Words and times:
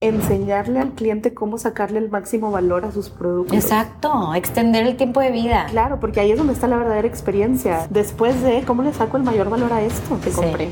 enseñarle 0.00 0.78
al 0.78 0.92
cliente 0.92 1.34
cómo 1.34 1.58
sacarle 1.58 1.98
el 1.98 2.08
máximo 2.08 2.52
valor 2.52 2.84
a 2.84 2.92
sus 2.92 3.08
productos. 3.08 3.56
Exacto, 3.56 4.32
extender 4.32 4.86
el 4.86 4.96
tiempo 4.96 5.20
de 5.20 5.32
vida. 5.32 5.66
Claro, 5.70 5.98
porque 5.98 6.20
ahí 6.20 6.30
es 6.30 6.38
donde 6.38 6.52
está 6.52 6.68
la 6.68 6.76
verdadera 6.76 7.08
experiencia. 7.08 7.88
Después 7.90 8.40
de 8.42 8.62
cómo 8.62 8.84
le 8.84 8.92
saco 8.92 9.16
el 9.16 9.24
mayor 9.24 9.50
valor 9.50 9.72
a 9.72 9.82
esto 9.82 10.20
que 10.20 10.30
compré. 10.30 10.68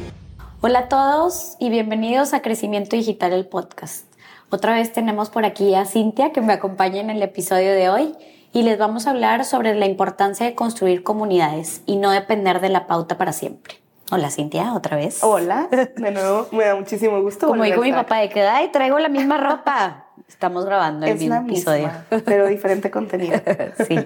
Hola 0.60 0.78
a 0.80 0.88
todos 0.88 1.56
y 1.58 1.70
bienvenidos 1.70 2.34
a 2.34 2.42
Crecimiento 2.42 2.94
Digital, 2.94 3.32
el 3.32 3.46
podcast. 3.46 4.06
Otra 4.48 4.74
vez 4.74 4.92
tenemos 4.92 5.28
por 5.28 5.44
aquí 5.44 5.74
a 5.74 5.86
Cintia 5.86 6.30
que 6.30 6.40
me 6.40 6.52
acompaña 6.52 7.00
en 7.00 7.10
el 7.10 7.20
episodio 7.20 7.72
de 7.72 7.88
hoy 7.88 8.14
y 8.52 8.62
les 8.62 8.78
vamos 8.78 9.08
a 9.08 9.10
hablar 9.10 9.44
sobre 9.44 9.74
la 9.74 9.86
importancia 9.86 10.46
de 10.46 10.54
construir 10.54 11.02
comunidades 11.02 11.82
y 11.84 11.96
no 11.96 12.12
depender 12.12 12.60
de 12.60 12.68
la 12.68 12.86
pauta 12.86 13.18
para 13.18 13.32
siempre. 13.32 13.85
Hola 14.12 14.30
Cintia, 14.30 14.72
otra 14.74 14.96
vez. 14.96 15.24
Hola, 15.24 15.68
de 15.96 16.10
nuevo, 16.12 16.46
me 16.52 16.64
da 16.64 16.76
muchísimo 16.76 17.20
gusto. 17.22 17.48
Como 17.48 17.64
dijo 17.64 17.82
mi 17.82 17.92
papá, 17.92 18.18
de 18.18 18.28
que 18.28 18.40
ay, 18.42 18.68
traigo 18.68 18.98
la 19.00 19.08
misma 19.08 19.36
ropa. 19.36 20.06
Estamos 20.28 20.64
grabando 20.64 21.06
el 21.06 21.18
mismo 21.18 21.34
episodio. 21.34 21.90
pero 22.24 22.46
diferente 22.46 22.90
contenido. 22.90 23.40
sí. 23.88 23.98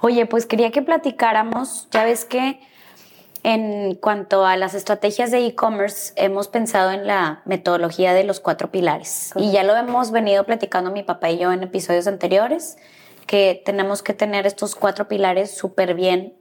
Oye, 0.00 0.26
pues 0.26 0.46
quería 0.46 0.70
que 0.70 0.82
platicáramos, 0.82 1.88
ya 1.90 2.04
ves 2.04 2.24
que 2.24 2.60
en 3.42 3.94
cuanto 3.96 4.46
a 4.46 4.56
las 4.56 4.72
estrategias 4.72 5.30
de 5.30 5.46
e-commerce, 5.46 6.14
hemos 6.16 6.48
pensado 6.48 6.92
en 6.92 7.06
la 7.06 7.42
metodología 7.44 8.14
de 8.14 8.24
los 8.24 8.40
cuatro 8.40 8.70
pilares. 8.70 9.32
Y 9.36 9.52
ya 9.52 9.62
lo 9.62 9.76
hemos 9.76 10.10
venido 10.10 10.44
platicando 10.44 10.90
mi 10.90 11.02
papá 11.02 11.30
y 11.30 11.38
yo 11.38 11.52
en 11.52 11.62
episodios 11.62 12.06
anteriores, 12.06 12.78
que 13.26 13.62
tenemos 13.62 14.02
que 14.02 14.14
tener 14.14 14.46
estos 14.46 14.74
cuatro 14.74 15.08
pilares 15.08 15.54
súper 15.54 15.94
bien 15.94 16.34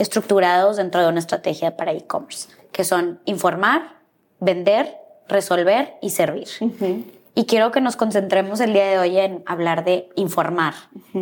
estructurados 0.00 0.78
dentro 0.78 1.02
de 1.02 1.08
una 1.08 1.20
estrategia 1.20 1.76
para 1.76 1.92
e-commerce, 1.92 2.48
que 2.72 2.84
son 2.84 3.20
informar, 3.26 4.00
vender, 4.40 4.96
resolver 5.28 5.94
y 6.00 6.10
servir. 6.10 6.48
Y 7.34 7.44
quiero 7.44 7.70
que 7.70 7.82
nos 7.82 7.96
concentremos 7.96 8.60
el 8.60 8.72
día 8.72 8.86
de 8.86 8.98
hoy 8.98 9.18
en 9.18 9.42
hablar 9.46 9.84
de 9.84 10.08
informar, 10.16 10.74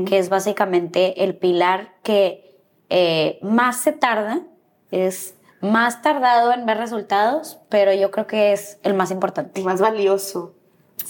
que 0.07 0.19
es 0.19 0.29
básicamente 0.29 1.25
el 1.25 1.37
pilar 1.37 1.97
que 2.05 2.57
eh, 2.89 3.41
más 3.43 3.79
se 3.79 3.93
tarda, 3.93 4.43
es 4.93 5.35
más 5.61 6.01
tardado 6.01 6.53
en 6.53 6.65
ver 6.65 6.79
resultados, 6.79 7.59
pero 7.69 7.93
yo 7.93 8.13
creo 8.13 8.29
que 8.29 8.53
es 8.53 8.79
el 8.85 8.95
más 8.95 9.11
importante. 9.11 9.59
El 9.59 9.67
más 9.67 9.81
valioso. 9.81 10.55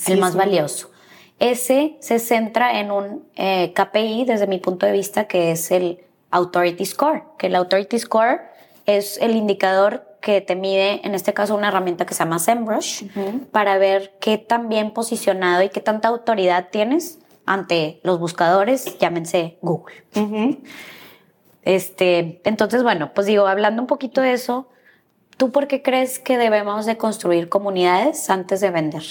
el 0.06 0.19
más 0.19 0.34
valioso. 0.34 0.91
Ese 1.38 1.98
se 2.00 2.19
centra 2.19 2.80
en 2.80 2.91
un 2.91 3.28
eh, 3.36 3.75
KPI 3.75 4.25
desde 4.25 4.47
mi 4.47 4.58
punto 4.58 4.86
de 4.86 4.92
vista, 4.92 5.28
que 5.28 5.53
es 5.53 5.70
el 5.70 6.07
Authority 6.30 6.84
Score, 6.84 7.24
que 7.38 7.46
el 7.46 7.56
Authority 7.56 7.98
Score 7.98 8.40
es 8.86 9.18
el 9.18 9.36
indicador 9.36 10.08
que 10.20 10.40
te 10.40 10.56
mide, 10.56 11.06
en 11.06 11.14
este 11.14 11.32
caso, 11.32 11.54
una 11.54 11.68
herramienta 11.68 12.06
que 12.06 12.14
se 12.14 12.20
llama 12.20 12.38
SEMrush, 12.38 13.04
para 13.50 13.78
ver 13.78 14.16
qué 14.20 14.38
tan 14.38 14.68
bien 14.68 14.92
posicionado 14.92 15.62
y 15.62 15.68
qué 15.68 15.80
tanta 15.80 16.08
autoridad 16.08 16.68
tienes 16.70 17.18
ante 17.46 18.00
los 18.02 18.18
buscadores, 18.18 18.98
llámense 18.98 19.58
Google. 19.62 19.94
este, 21.62 22.40
entonces, 22.44 22.82
bueno, 22.82 23.12
pues 23.14 23.26
digo, 23.26 23.46
hablando 23.46 23.82
un 23.82 23.86
poquito 23.86 24.20
de 24.20 24.32
eso, 24.32 24.68
¿tú 25.36 25.50
por 25.52 25.66
qué 25.66 25.82
crees 25.82 26.18
que 26.18 26.36
debemos 26.36 26.84
de 26.84 26.96
construir 26.96 27.48
comunidades 27.48 28.28
antes 28.28 28.60
de 28.60 28.70
vender? 28.70 29.04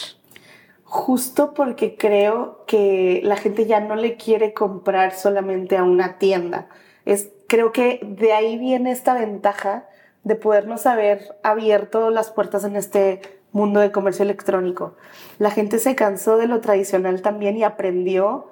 Justo 0.84 1.54
porque 1.54 1.98
creo 1.98 2.64
que 2.66 3.22
la 3.24 3.38
gente 3.38 3.66
ya 3.66 3.80
no 3.80 3.96
le 3.96 4.16
quiere 4.16 4.54
comprar 4.54 5.14
solamente 5.14 5.78
a 5.78 5.84
una 5.84 6.18
tienda 6.18 6.70
es, 7.08 7.30
creo 7.48 7.72
que 7.72 8.02
de 8.04 8.34
ahí 8.34 8.58
viene 8.58 8.92
esta 8.92 9.14
ventaja 9.14 9.88
de 10.24 10.36
podernos 10.36 10.86
haber 10.86 11.38
abierto 11.42 12.10
las 12.10 12.32
puertas 12.32 12.66
en 12.66 12.76
este 12.76 13.22
mundo 13.54 13.80
de 13.80 13.92
comercio 13.92 14.24
electrónico. 14.24 14.96
La 15.40 15.50
gente 15.50 15.80
se 15.80 15.96
cansó 15.96 16.38
de 16.38 16.48
lo 16.48 16.60
tradicional 16.60 17.22
también 17.22 17.56
y 17.58 17.64
aprendió 17.64 18.52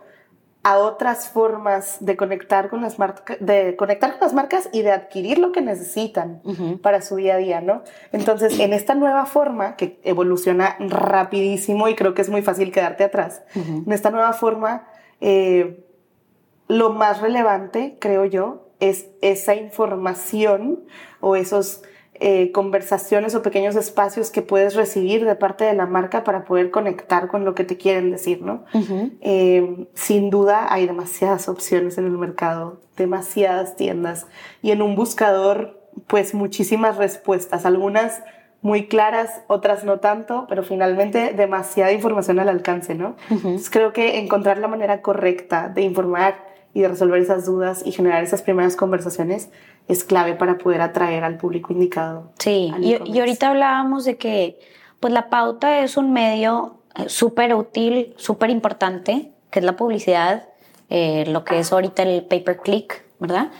a 0.64 0.78
otras 0.80 1.30
formas 1.30 1.98
de 2.00 2.16
conectar 2.16 2.70
con 2.70 2.82
las 2.82 2.98
marcas, 2.98 3.38
de 3.40 3.76
conectar 3.76 4.12
con 4.12 4.22
las 4.22 4.34
marcas 4.34 4.70
y 4.72 4.82
de 4.82 4.94
adquirir 4.94 5.38
lo 5.38 5.52
que 5.52 5.62
necesitan 5.62 6.42
para 6.82 7.02
su 7.02 7.18
día 7.18 7.36
a 7.36 7.38
día, 7.38 7.62
¿no? 7.62 7.84
Entonces, 8.12 8.58
en 8.58 8.74
esta 8.74 8.96
nueva 8.96 9.28
forma 9.28 9.76
que 9.76 10.00
evoluciona 10.04 10.76
rapidísimo 10.80 11.88
y 11.88 11.94
creo 11.94 12.16
que 12.16 12.24
es 12.24 12.30
muy 12.30 12.42
fácil 12.42 12.72
quedarte 12.72 13.04
atrás, 13.04 13.44
en 13.54 13.92
esta 13.92 14.10
nueva 14.10 14.34
forma 14.34 14.88
eh, 15.22 15.85
lo 16.68 16.92
más 16.92 17.22
relevante, 17.22 17.98
creo 18.00 18.26
yo, 18.26 18.66
es 18.80 19.08
esa 19.22 19.56
información 19.56 20.82
o 21.22 21.36
esos 21.36 21.82
eh, 22.18 22.54
conversaciones 22.54 23.36
o 23.36 23.42
pequeños 23.42 23.76
espacios 23.76 24.32
que 24.32 24.42
puedes 24.42 24.74
recibir 24.76 25.26
de 25.26 25.36
parte 25.36 25.66
de 25.66 25.74
la 25.74 25.86
marca 25.86 26.24
para 26.24 26.46
poder 26.46 26.72
conectar 26.72 27.28
con 27.28 27.44
lo 27.44 27.56
que 27.56 27.66
te 27.66 27.76
quieren 27.76 28.10
decir, 28.10 28.42
¿no? 28.42 28.64
Eh, 29.20 29.88
sin 29.96 30.30
duda 30.30 30.74
hay 30.74 30.86
demasiadas 30.86 31.50
opciones 31.50 31.98
en 31.98 32.06
el 32.06 32.18
mercado, 32.18 32.80
demasiadas 32.96 33.76
tiendas 33.76 34.28
y 34.62 34.72
en 34.72 34.82
un 34.82 34.96
buscador, 34.96 35.82
pues 36.08 36.34
muchísimas 36.34 36.96
respuestas, 36.96 37.66
algunas 37.66 38.24
muy 38.62 38.88
claras, 38.88 39.42
otras 39.48 39.84
no 39.84 40.00
tanto, 40.00 40.46
pero 40.48 40.64
finalmente 40.64 41.34
demasiada 41.34 41.92
información 41.92 42.40
al 42.40 42.48
alcance, 42.48 42.96
¿no? 42.96 43.18
Entonces 43.30 43.70
creo 43.70 43.92
que 43.92 44.20
encontrar 44.20 44.58
la 44.58 44.70
manera 44.70 45.02
correcta 45.02 45.68
de 45.68 45.82
informar 45.82 46.45
y 46.76 46.82
de 46.82 46.90
resolver 46.90 47.22
esas 47.22 47.46
dudas 47.46 47.84
y 47.86 47.94
generar 47.94 48.22
esas 48.22 48.42
primeras 48.42 48.76
conversaciones 48.76 49.50
es 49.88 50.04
clave 50.04 50.34
para 50.34 50.58
poder 50.58 50.82
atraer 50.82 51.24
al 51.24 51.38
público 51.38 51.72
indicado. 51.72 52.34
Sí, 52.38 52.74
y, 52.82 52.98
y, 53.06 53.20
ahorita 53.20 53.50
hablábamos 53.50 54.04
de 54.04 54.18
que 54.18 54.60
pues 55.00 55.14
la 55.14 55.30
pauta 55.30 55.80
es 55.80 55.96
un 55.96 56.12
medio 56.12 56.82
eh, 56.96 57.08
súper 57.08 57.56
útil, 57.56 58.14
súper 58.18 58.50
importante, 58.50 59.32
que 59.52 59.60
es 59.60 59.66
la 59.66 59.78
publicidad, 59.78 60.50
eh, 60.90 61.24
lo 61.28 61.46
que 61.46 61.60
es 61.60 61.72
ahorita 61.72 62.04
el 62.04 62.26
pay 62.26 62.42
per 62.42 62.58
click, 62.58 63.06
¿verdad? 63.20 63.52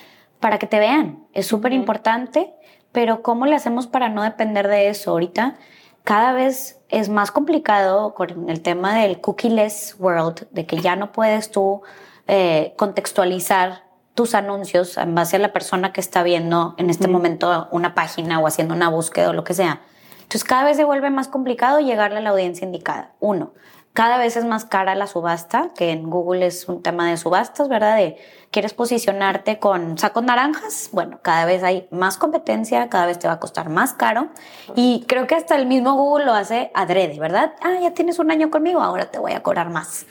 Para 0.42 0.60
que 0.60 0.68
te 0.68 0.78
vean, 0.78 1.24
es 1.32 1.48
súper 1.48 1.72
importante, 1.72 2.54
pero 2.92 3.22
¿cómo 3.22 3.46
le 3.46 3.56
hacemos 3.56 3.88
para 3.88 4.10
no 4.10 4.24
depender 4.24 4.68
de 4.68 4.90
eso? 4.90 5.12
Ahorita 5.12 5.56
cada 6.04 6.34
vez 6.34 6.82
es 6.90 7.08
más 7.08 7.32
complicado 7.32 8.14
con 8.14 8.50
el 8.50 8.62
tema 8.62 8.94
del 9.00 9.22
cookieless 9.22 9.96
world, 10.00 10.50
de 10.52 10.66
que 10.66 10.80
ya 10.80 10.98
no 10.98 11.14
puedes 11.14 11.50
tú 11.50 11.82
eh, 12.28 12.74
contextualizar 12.78 13.84
tus 14.14 14.34
anuncios 14.34 14.98
en 14.98 15.14
base 15.14 15.36
a 15.36 15.40
la 15.40 15.52
persona 15.54 15.92
que 15.92 16.02
está 16.02 16.24
viendo 16.24 16.74
en 16.78 16.90
este 16.90 17.08
momento 17.08 17.68
una 17.72 17.94
página 17.94 18.40
o 18.40 18.48
haciendo 18.48 18.74
una 18.74 18.90
búsqueda 18.90 19.30
o 19.30 19.34
lo 19.34 19.44
que 19.44 19.54
sea. 19.54 19.82
Entonces 20.18 20.44
cada 20.44 20.64
vez 20.64 20.78
se 20.78 20.86
vuelve 20.86 21.10
más 21.12 21.28
complicado 21.28 21.80
llegarle 21.80 22.18
a 22.18 22.22
la 22.22 22.32
audiencia 22.32 22.66
indicada. 22.66 23.12
Uno, 23.20 23.54
cada 23.96 24.18
vez 24.18 24.36
es 24.36 24.44
más 24.44 24.66
cara 24.66 24.94
la 24.94 25.08
subasta, 25.08 25.70
que 25.74 25.92
en 25.92 26.10
Google 26.10 26.46
es 26.46 26.68
un 26.68 26.84
tema 26.84 27.10
de 27.10 27.16
subastas, 27.16 27.70
¿verdad? 27.70 27.96
De 27.96 28.18
quieres 28.52 28.74
posicionarte 28.74 29.58
con 29.58 29.98
sacos 29.98 30.22
naranjas, 30.22 30.90
bueno, 30.92 31.20
cada 31.22 31.46
vez 31.46 31.64
hay 31.64 31.88
más 31.92 32.18
competencia, 32.18 32.90
cada 32.90 33.06
vez 33.06 33.20
te 33.20 33.28
va 33.30 33.36
a 33.36 33.40
costar 33.40 33.70
más 33.70 33.94
caro 33.94 34.28
y 34.76 35.06
creo 35.08 35.28
que 35.28 35.36
hasta 35.36 35.56
el 35.56 35.66
mismo 35.66 35.94
Google 35.94 36.26
lo 36.26 36.34
hace 36.34 36.72
adrede, 36.74 37.18
¿verdad? 37.22 37.54
Ah, 37.62 37.78
ya 37.82 37.92
tienes 37.92 38.20
un 38.20 38.32
año 38.32 38.52
conmigo, 38.52 38.82
ahora 38.82 39.12
te 39.12 39.18
voy 39.18 39.32
a 39.32 39.42
cobrar 39.42 39.70
más. 39.70 40.06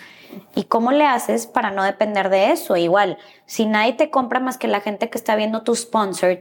¿Y 0.54 0.64
cómo 0.64 0.90
le 0.90 1.06
haces 1.06 1.46
para 1.46 1.70
no 1.70 1.84
depender 1.84 2.30
de 2.30 2.52
eso? 2.52 2.78
Igual, 2.78 3.18
si 3.44 3.66
nadie 3.66 3.92
te 3.92 4.08
compra 4.08 4.40
más 4.40 4.56
que 4.56 4.66
la 4.66 4.80
gente 4.80 5.10
que 5.10 5.18
está 5.18 5.36
viendo 5.36 5.62
tu 5.62 5.76
sponsor 5.76 6.40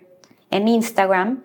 en 0.50 0.68
Instagram, 0.70 1.44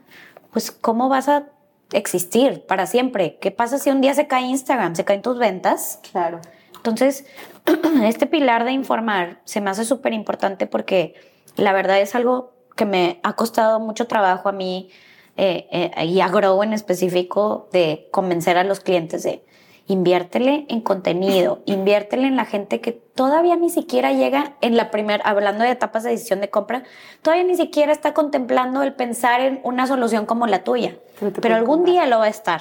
pues 0.53 0.70
¿cómo 0.70 1.09
vas 1.09 1.28
a 1.28 1.47
existir 1.93 2.65
para 2.66 2.87
siempre? 2.87 3.38
¿Qué 3.41 3.50
pasa 3.50 3.78
si 3.78 3.91
un 3.91 4.00
día 4.00 4.15
se 4.15 4.26
cae 4.26 4.43
Instagram, 4.43 4.94
se 4.94 5.04
caen 5.04 5.22
tus 5.22 5.38
ventas? 5.38 6.00
Claro. 6.10 6.41
Entonces, 6.76 7.26
este 8.03 8.26
pilar 8.26 8.65
de 8.65 8.72
informar 8.72 9.41
se 9.44 9.60
me 9.60 9.71
hace 9.71 9.84
súper 9.84 10.12
importante 10.12 10.66
porque 10.66 11.15
la 11.56 11.72
verdad 11.72 12.00
es 12.00 12.15
algo 12.15 12.53
que 12.77 12.87
me 12.87 13.21
ha 13.22 13.34
costado 13.34 13.81
mucho 13.81 14.06
trabajo 14.06 14.48
a 14.48 14.53
mí 14.53 14.91
eh, 15.37 15.69
eh, 15.71 16.04
y 16.04 16.21
a 16.21 16.28
Grow 16.28 16.62
en 16.62 16.72
específico 16.72 17.69
de 17.72 18.09
convencer 18.10 18.56
a 18.56 18.65
los 18.65 18.81
clientes 18.81 19.22
de 19.22 19.44
inviértele 19.88 20.66
en 20.69 20.82
contenido, 20.82 21.62
inviértele 21.65 22.28
en 22.28 22.36
la 22.36 22.45
gente 22.45 22.80
que 22.80 22.92
todavía 22.92 23.57
ni 23.57 23.71
siquiera 23.71 24.13
llega 24.13 24.54
en 24.60 24.77
la 24.77 24.91
primera, 24.91 25.24
hablando 25.24 25.65
de 25.65 25.71
etapas 25.71 26.04
de 26.04 26.10
decisión 26.10 26.41
de 26.42 26.51
compra, 26.51 26.84
todavía 27.22 27.45
ni 27.45 27.57
siquiera 27.57 27.91
está 27.91 28.13
contemplando 28.13 28.83
el 28.83 28.92
pensar 28.92 29.41
en 29.41 29.60
una 29.65 29.86
solución 29.86 30.27
como 30.27 30.47
la 30.47 30.63
tuya, 30.63 30.98
pero 31.41 31.57
algún 31.57 31.84
día 31.84 32.07
lo 32.07 32.18
va 32.18 32.27
a 32.27 32.28
estar. 32.28 32.60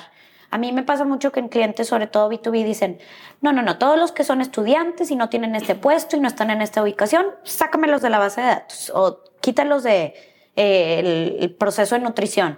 A 0.50 0.57
mí 0.57 0.72
me 0.72 0.84
pasa 0.84 1.04
mucho 1.04 1.34
que 1.34 1.42
en 1.42 1.50
clientes, 1.50 1.90
sobre 1.90 2.07
todo 2.07 2.31
B2B, 2.31 2.63
dicen, 2.63 3.00
no, 3.42 3.52
no, 3.52 3.62
no, 3.62 3.78
todos 3.78 4.00
los 4.00 4.13
que 4.13 4.24
son 4.24 4.40
estudiantes 4.40 5.12
y 5.12 5.18
no 5.18 5.28
tienen 5.28 5.54
este 5.56 5.75
puesto 5.75 6.16
y 6.16 6.22
no 6.22 6.30
están 6.30 6.50
en 6.50 6.62
esta 6.62 6.81
ubicación, 6.81 7.25
sácamelos 7.44 8.02
de 8.02 8.10
la 8.10 8.19
base 8.19 8.40
de 8.40 8.48
datos 8.48 8.90
o 8.96 9.19
quítalos 9.42 9.84
de 9.84 10.13
eh, 10.56 11.38
el 11.42 11.54
proceso 11.56 11.96
de 11.96 12.02
nutrición. 12.02 12.57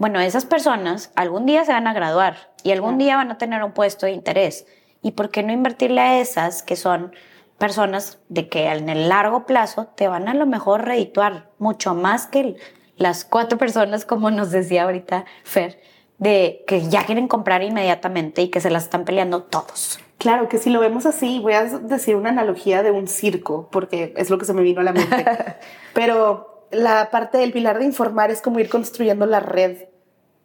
Bueno, 0.00 0.18
esas 0.18 0.46
personas 0.46 1.12
algún 1.14 1.44
día 1.44 1.62
se 1.66 1.72
van 1.72 1.86
a 1.86 1.92
graduar 1.92 2.50
y 2.62 2.72
algún 2.72 2.96
día 2.96 3.16
van 3.16 3.30
a 3.30 3.36
tener 3.36 3.62
un 3.62 3.72
puesto 3.72 4.06
de 4.06 4.12
interés. 4.12 4.64
¿Y 5.02 5.10
por 5.10 5.28
qué 5.28 5.42
no 5.42 5.52
invertirle 5.52 6.00
a 6.00 6.20
esas 6.20 6.62
que 6.62 6.74
son 6.74 7.12
personas 7.58 8.18
de 8.30 8.48
que 8.48 8.68
en 8.68 8.88
el 8.88 9.10
largo 9.10 9.44
plazo 9.44 9.88
te 9.88 10.08
van 10.08 10.26
a 10.26 10.32
lo 10.32 10.46
mejor 10.46 10.86
redituar 10.86 11.50
mucho 11.58 11.94
más 11.94 12.26
que 12.26 12.56
las 12.96 13.26
cuatro 13.26 13.58
personas, 13.58 14.06
como 14.06 14.30
nos 14.30 14.50
decía 14.50 14.84
ahorita 14.84 15.26
Fer, 15.44 15.82
de 16.16 16.64
que 16.66 16.88
ya 16.88 17.04
quieren 17.04 17.28
comprar 17.28 17.62
inmediatamente 17.62 18.40
y 18.40 18.48
que 18.48 18.62
se 18.62 18.70
las 18.70 18.84
están 18.84 19.04
peleando 19.04 19.42
todos? 19.42 20.00
Claro, 20.16 20.48
que 20.48 20.56
si 20.56 20.70
lo 20.70 20.80
vemos 20.80 21.04
así, 21.04 21.40
voy 21.40 21.52
a 21.52 21.64
decir 21.64 22.16
una 22.16 22.30
analogía 22.30 22.82
de 22.82 22.90
un 22.90 23.06
circo, 23.06 23.68
porque 23.70 24.14
es 24.16 24.30
lo 24.30 24.38
que 24.38 24.46
se 24.46 24.54
me 24.54 24.62
vino 24.62 24.80
a 24.80 24.84
la 24.84 24.94
mente. 24.94 25.26
Pero 25.92 26.66
la 26.70 27.10
parte 27.10 27.36
del 27.36 27.52
pilar 27.52 27.78
de 27.78 27.84
informar 27.84 28.30
es 28.30 28.40
como 28.40 28.60
ir 28.60 28.70
construyendo 28.70 29.26
la 29.26 29.40
red 29.40 29.89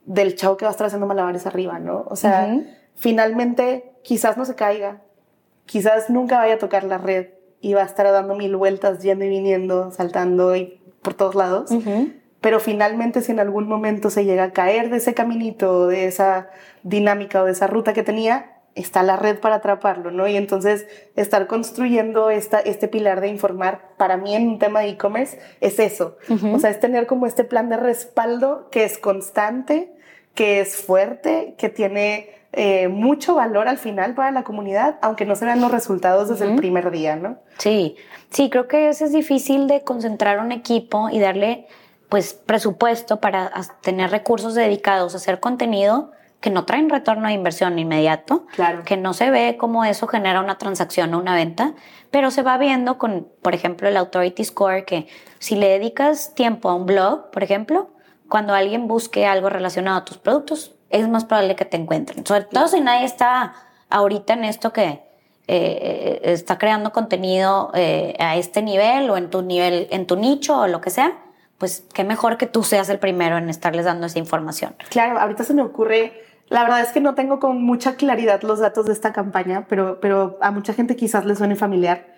del 0.05 0.35
chavo 0.35 0.57
que 0.57 0.65
va 0.65 0.69
a 0.69 0.71
estar 0.71 0.87
haciendo 0.87 1.07
malabares 1.07 1.45
arriba, 1.45 1.79
¿no? 1.79 2.05
O 2.09 2.15
sea, 2.15 2.61
finalmente 2.95 3.93
quizás 4.03 4.37
no 4.37 4.45
se 4.45 4.55
caiga, 4.55 5.01
quizás 5.65 6.09
nunca 6.09 6.37
vaya 6.37 6.55
a 6.55 6.59
tocar 6.59 6.83
la 6.83 6.97
red 6.97 7.27
y 7.59 7.73
va 7.73 7.81
a 7.81 7.85
estar 7.85 8.05
dando 8.11 8.35
mil 8.35 8.55
vueltas, 8.55 9.01
yendo 9.01 9.25
y 9.25 9.29
viniendo, 9.29 9.91
saltando 9.91 10.55
y 10.55 10.79
por 11.01 11.13
todos 11.15 11.35
lados. 11.35 11.71
Pero 12.41 12.59
finalmente 12.59 13.21
si 13.21 13.31
en 13.31 13.39
algún 13.39 13.67
momento 13.67 14.11
se 14.11 14.23
llega 14.23 14.43
a 14.43 14.51
caer 14.53 14.91
de 14.91 14.97
ese 14.97 15.15
caminito, 15.15 15.87
de 15.87 16.05
esa 16.05 16.49
dinámica 16.83 17.41
o 17.41 17.45
de 17.45 17.53
esa 17.53 17.65
ruta 17.65 17.93
que 17.93 18.03
tenía, 18.03 18.54
está 18.75 19.03
la 19.03 19.15
red 19.15 19.39
para 19.39 19.55
atraparlo, 19.55 20.11
¿no? 20.11 20.27
Y 20.27 20.35
entonces 20.35 20.85
estar 21.15 21.47
construyendo 21.47 22.29
esta, 22.29 22.59
este 22.59 22.87
pilar 22.87 23.21
de 23.21 23.29
informar, 23.29 23.93
para 23.97 24.17
mí 24.17 24.35
en 24.35 24.47
un 24.47 24.59
tema 24.59 24.81
de 24.81 24.89
e-commerce, 24.89 25.39
es 25.61 25.79
eso. 25.79 26.17
O 26.53 26.59
sea, 26.59 26.69
es 26.69 26.79
tener 26.79 27.07
como 27.07 27.25
este 27.25 27.45
plan 27.45 27.69
de 27.69 27.77
respaldo 27.77 28.69
que 28.71 28.83
es 28.83 28.97
constante, 28.97 29.93
que 30.33 30.59
es 30.59 30.75
fuerte, 30.75 31.55
que 31.57 31.69
tiene 31.69 32.29
eh, 32.51 32.89
mucho 32.89 33.35
valor 33.35 33.67
al 33.69 33.77
final 33.77 34.13
para 34.13 34.31
la 34.31 34.43
comunidad, 34.43 34.97
aunque 35.01 35.25
no 35.25 35.35
se 35.35 35.45
vean 35.45 35.61
los 35.61 35.71
resultados 35.71 36.29
desde 36.29 36.45
el 36.45 36.55
primer 36.55 36.91
día, 36.91 37.15
¿no? 37.15 37.37
Sí, 37.57 37.95
sí, 38.29 38.49
creo 38.49 38.67
que 38.67 38.89
eso 38.89 39.05
es 39.05 39.13
difícil 39.13 39.67
de 39.67 39.83
concentrar 39.83 40.39
un 40.39 40.51
equipo 40.51 41.09
y 41.09 41.19
darle 41.19 41.67
pues 42.09 42.33
presupuesto 42.33 43.19
para 43.19 43.51
tener 43.81 44.11
recursos 44.11 44.53
dedicados 44.53 45.13
a 45.13 45.17
hacer 45.17 45.39
contenido 45.39 46.11
que 46.39 46.49
no 46.49 46.65
traen 46.65 46.89
retorno 46.89 47.27
de 47.27 47.33
inversión 47.33 47.79
inmediato, 47.79 48.45
claro. 48.55 48.83
que 48.83 48.97
no 48.97 49.13
se 49.13 49.31
ve 49.31 49.57
cómo 49.57 49.83
eso 49.85 50.07
genera 50.07 50.41
una 50.41 50.57
transacción 50.57 51.13
o 51.13 51.19
una 51.19 51.35
venta, 51.35 51.73
pero 52.11 52.31
se 52.31 52.43
va 52.43 52.57
viendo 52.57 52.97
con, 52.97 53.27
por 53.41 53.55
ejemplo, 53.55 53.87
el 53.87 53.97
Authority 53.97 54.43
Score, 54.43 54.85
que 54.85 55.07
si 55.39 55.55
le 55.55 55.69
dedicas 55.69 56.35
tiempo 56.35 56.69
a 56.69 56.75
un 56.75 56.85
blog, 56.85 57.31
por 57.31 57.43
ejemplo, 57.43 57.89
cuando 58.29 58.53
alguien 58.53 58.87
busque 58.87 59.25
algo 59.25 59.49
relacionado 59.49 59.97
a 59.97 60.05
tus 60.05 60.17
productos, 60.17 60.75
es 60.89 61.07
más 61.09 61.25
probable 61.25 61.55
que 61.55 61.65
te 61.65 61.77
encuentren. 61.77 62.25
Sobre 62.25 62.43
todo 62.43 62.67
si 62.67 62.79
nadie 62.79 63.05
está 63.05 63.53
ahorita 63.89 64.33
en 64.33 64.45
esto 64.45 64.71
que 64.71 65.03
eh, 65.47 66.21
está 66.23 66.57
creando 66.57 66.91
contenido 66.91 67.71
eh, 67.73 68.15
a 68.19 68.35
este 68.35 68.61
nivel 68.61 69.09
o 69.09 69.17
en 69.17 69.29
tu 69.29 69.41
nivel, 69.41 69.87
en 69.91 70.07
tu 70.07 70.15
nicho 70.15 70.59
o 70.59 70.67
lo 70.67 70.81
que 70.81 70.89
sea, 70.89 71.24
pues 71.57 71.85
qué 71.93 72.03
mejor 72.03 72.37
que 72.37 72.47
tú 72.47 72.63
seas 72.63 72.89
el 72.89 72.99
primero 72.99 73.37
en 73.37 73.49
estarles 73.49 73.85
dando 73.85 74.07
esa 74.07 74.19
información. 74.19 74.75
Claro, 74.89 75.19
ahorita 75.19 75.43
se 75.43 75.53
me 75.53 75.61
ocurre, 75.61 76.13
la 76.49 76.63
verdad 76.63 76.81
es 76.81 76.89
que 76.89 77.01
no 77.01 77.15
tengo 77.15 77.39
con 77.39 77.63
mucha 77.63 77.95
claridad 77.95 78.41
los 78.43 78.59
datos 78.59 78.85
de 78.85 78.93
esta 78.93 79.13
campaña, 79.13 79.65
pero, 79.67 79.99
pero 79.99 80.37
a 80.41 80.51
mucha 80.51 80.73
gente 80.73 80.95
quizás 80.95 81.25
le 81.25 81.35
suene 81.35 81.55
familiar. 81.55 82.15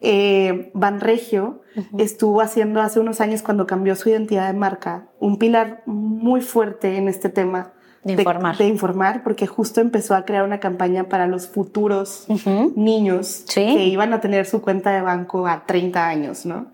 Eh, 0.00 0.70
Van 0.74 1.00
Regio 1.00 1.62
estuvo 1.98 2.40
haciendo 2.40 2.80
hace 2.80 2.98
unos 2.98 3.20
años 3.20 3.42
cuando 3.42 3.66
cambió 3.66 3.94
su 3.94 4.08
identidad 4.08 4.46
de 4.46 4.58
marca 4.58 5.08
un 5.18 5.38
pilar 5.38 5.82
muy 5.86 6.40
fuerte 6.40 6.96
en 6.96 7.08
este 7.08 7.28
tema 7.28 7.74
de 8.02 8.14
informar. 8.14 8.56
De, 8.56 8.66
informar, 8.66 9.22
porque 9.22 9.46
justo 9.46 9.80
empezó 9.80 10.14
a 10.14 10.24
crear 10.24 10.44
una 10.44 10.58
campaña 10.58 11.04
para 11.04 11.26
los 11.26 11.48
futuros 11.48 12.26
niños 12.74 13.44
que 13.52 13.84
iban 13.84 14.14
a 14.14 14.20
tener 14.20 14.46
su 14.46 14.62
cuenta 14.62 14.90
de 14.90 15.02
banco 15.02 15.46
a 15.46 15.66
30 15.66 16.08
años, 16.08 16.46
¿no? 16.46 16.66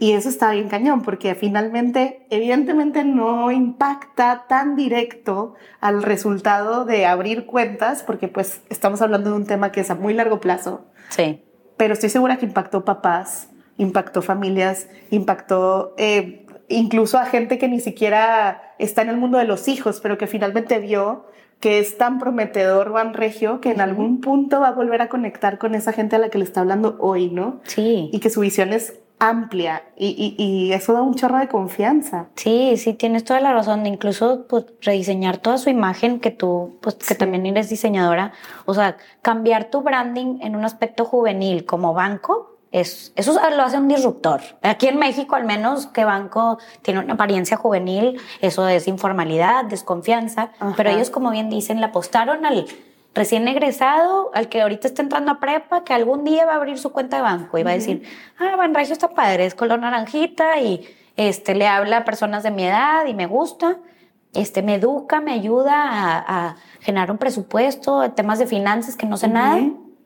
Y 0.00 0.12
eso 0.12 0.28
está 0.28 0.50
bien 0.50 0.68
cañón, 0.68 1.02
porque 1.02 1.34
finalmente, 1.36 2.26
evidentemente 2.30 3.04
no 3.04 3.52
impacta 3.52 4.46
tan 4.48 4.74
directo 4.74 5.54
al 5.80 6.02
resultado 6.02 6.84
de 6.84 7.06
abrir 7.06 7.46
cuentas, 7.46 8.02
porque 8.02 8.26
pues 8.26 8.62
estamos 8.68 9.00
hablando 9.02 9.30
de 9.30 9.36
un 9.36 9.46
tema 9.46 9.70
que 9.70 9.80
es 9.80 9.90
a 9.90 9.94
muy 9.94 10.14
largo 10.14 10.40
plazo. 10.40 10.86
Sí. 11.10 11.44
Pero 11.76 11.94
estoy 11.94 12.08
segura 12.08 12.38
que 12.38 12.46
impactó 12.46 12.84
papás, 12.84 13.50
impactó 13.76 14.20
familias, 14.20 14.88
impactó... 15.10 15.94
Eh, 15.96 16.42
incluso 16.68 17.18
a 17.18 17.26
gente 17.26 17.58
que 17.58 17.68
ni 17.68 17.80
siquiera 17.80 18.74
está 18.78 19.02
en 19.02 19.10
el 19.10 19.16
mundo 19.16 19.38
de 19.38 19.44
los 19.44 19.68
hijos, 19.68 20.00
pero 20.00 20.18
que 20.18 20.26
finalmente 20.26 20.78
vio 20.78 21.26
que 21.60 21.78
es 21.78 21.96
tan 21.96 22.18
prometedor 22.18 22.90
Juan 22.90 23.14
Regio 23.14 23.60
que 23.60 23.70
en 23.70 23.80
algún 23.80 24.20
punto 24.20 24.60
va 24.60 24.68
a 24.68 24.72
volver 24.72 25.00
a 25.00 25.08
conectar 25.08 25.58
con 25.58 25.74
esa 25.74 25.92
gente 25.92 26.16
a 26.16 26.18
la 26.18 26.28
que 26.28 26.38
le 26.38 26.44
está 26.44 26.60
hablando 26.60 26.96
hoy, 27.00 27.30
¿no? 27.30 27.60
Sí. 27.64 28.10
Y 28.12 28.20
que 28.20 28.30
su 28.30 28.40
visión 28.40 28.72
es 28.72 29.00
amplia 29.18 29.82
y, 29.96 30.34
y, 30.36 30.72
eso 30.72 30.92
da 30.92 31.00
un 31.00 31.14
chorro 31.14 31.38
de 31.38 31.48
confianza. 31.48 32.28
Sí, 32.34 32.76
sí, 32.76 32.92
tienes 32.92 33.24
toda 33.24 33.40
la 33.40 33.52
razón 33.52 33.82
de 33.82 33.88
incluso 33.88 34.46
pues, 34.46 34.66
rediseñar 34.82 35.38
toda 35.38 35.56
su 35.56 35.70
imagen, 35.70 36.20
que 36.20 36.30
tú, 36.30 36.76
pues 36.82 36.96
que 36.96 37.14
también 37.14 37.46
eres 37.46 37.70
diseñadora, 37.70 38.32
o 38.66 38.74
sea, 38.74 38.98
cambiar 39.22 39.70
tu 39.70 39.80
branding 39.80 40.40
en 40.42 40.54
un 40.54 40.64
aspecto 40.64 41.06
juvenil 41.06 41.64
como 41.64 41.94
banco, 41.94 42.55
eso 42.72 43.40
lo 43.50 43.62
hace 43.62 43.78
un 43.78 43.88
disruptor. 43.88 44.40
Aquí 44.62 44.88
en 44.88 44.98
México, 44.98 45.34
al 45.36 45.44
menos, 45.44 45.86
que 45.86 46.04
banco 46.04 46.58
tiene 46.82 47.00
una 47.00 47.14
apariencia 47.14 47.56
juvenil, 47.56 48.20
eso 48.40 48.68
es 48.68 48.86
informalidad, 48.88 49.64
desconfianza, 49.64 50.50
pero 50.76 50.90
ellos, 50.90 51.10
como 51.10 51.30
bien 51.30 51.48
dicen, 51.48 51.80
le 51.80 51.86
apostaron 51.86 52.44
al 52.44 52.66
recién 53.14 53.48
egresado, 53.48 54.30
al 54.34 54.48
que 54.48 54.60
ahorita 54.60 54.86
está 54.86 55.00
entrando 55.00 55.32
a 55.32 55.40
prepa, 55.40 55.84
que 55.84 55.94
algún 55.94 56.22
día 56.22 56.44
va 56.44 56.52
a 56.52 56.56
abrir 56.56 56.78
su 56.78 56.92
cuenta 56.92 57.16
de 57.16 57.22
banco 57.22 57.56
y 57.56 57.62
va 57.62 57.70
a 57.70 57.74
decir, 57.74 58.02
ah, 58.38 58.56
Banregio 58.56 58.92
está 58.92 59.08
padre, 59.08 59.46
es 59.46 59.54
color 59.54 59.80
naranjita 59.80 60.60
y 60.60 60.86
este, 61.16 61.54
le 61.54 61.66
habla 61.66 61.98
a 61.98 62.04
personas 62.04 62.42
de 62.42 62.50
mi 62.50 62.66
edad 62.66 63.06
y 63.06 63.14
me 63.14 63.26
gusta, 63.26 63.78
este, 64.34 64.62
me 64.62 64.74
educa, 64.74 65.20
me 65.20 65.32
ayuda 65.32 65.74
a, 66.28 66.56
generar 66.80 67.10
un 67.10 67.16
presupuesto, 67.16 68.10
temas 68.12 68.38
de 68.38 68.46
finanzas 68.46 68.96
que 68.96 69.06
no 69.06 69.16
sé 69.16 69.28
nada, 69.28 69.56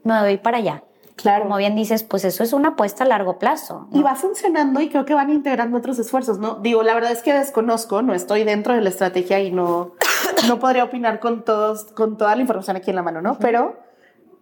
me 0.04 0.20
voy 0.20 0.38
para 0.38 0.58
allá. 0.58 0.84
Claro. 1.16 1.44
Como 1.44 1.56
bien 1.56 1.76
dices, 1.76 2.02
pues 2.02 2.24
eso 2.24 2.42
es 2.42 2.52
una 2.52 2.70
apuesta 2.70 3.04
a 3.04 3.06
largo 3.06 3.38
plazo. 3.38 3.88
Y 3.92 4.02
va 4.02 4.14
funcionando 4.14 4.80
y 4.80 4.88
creo 4.88 5.04
que 5.04 5.14
van 5.14 5.30
integrando 5.30 5.76
otros 5.76 5.98
esfuerzos, 5.98 6.38
¿no? 6.38 6.56
Digo, 6.56 6.82
la 6.82 6.94
verdad 6.94 7.12
es 7.12 7.22
que 7.22 7.32
desconozco, 7.32 8.02
no 8.02 8.14
estoy 8.14 8.44
dentro 8.44 8.74
de 8.74 8.80
la 8.80 8.88
estrategia 8.88 9.40
y 9.40 9.50
no, 9.50 9.92
no 10.48 10.58
podría 10.58 10.84
opinar 10.84 11.20
con, 11.20 11.44
todos, 11.44 11.84
con 11.92 12.16
toda 12.16 12.34
la 12.34 12.42
información 12.42 12.76
aquí 12.76 12.90
en 12.90 12.96
la 12.96 13.02
mano, 13.02 13.20
¿no? 13.20 13.38
Pero 13.38 13.78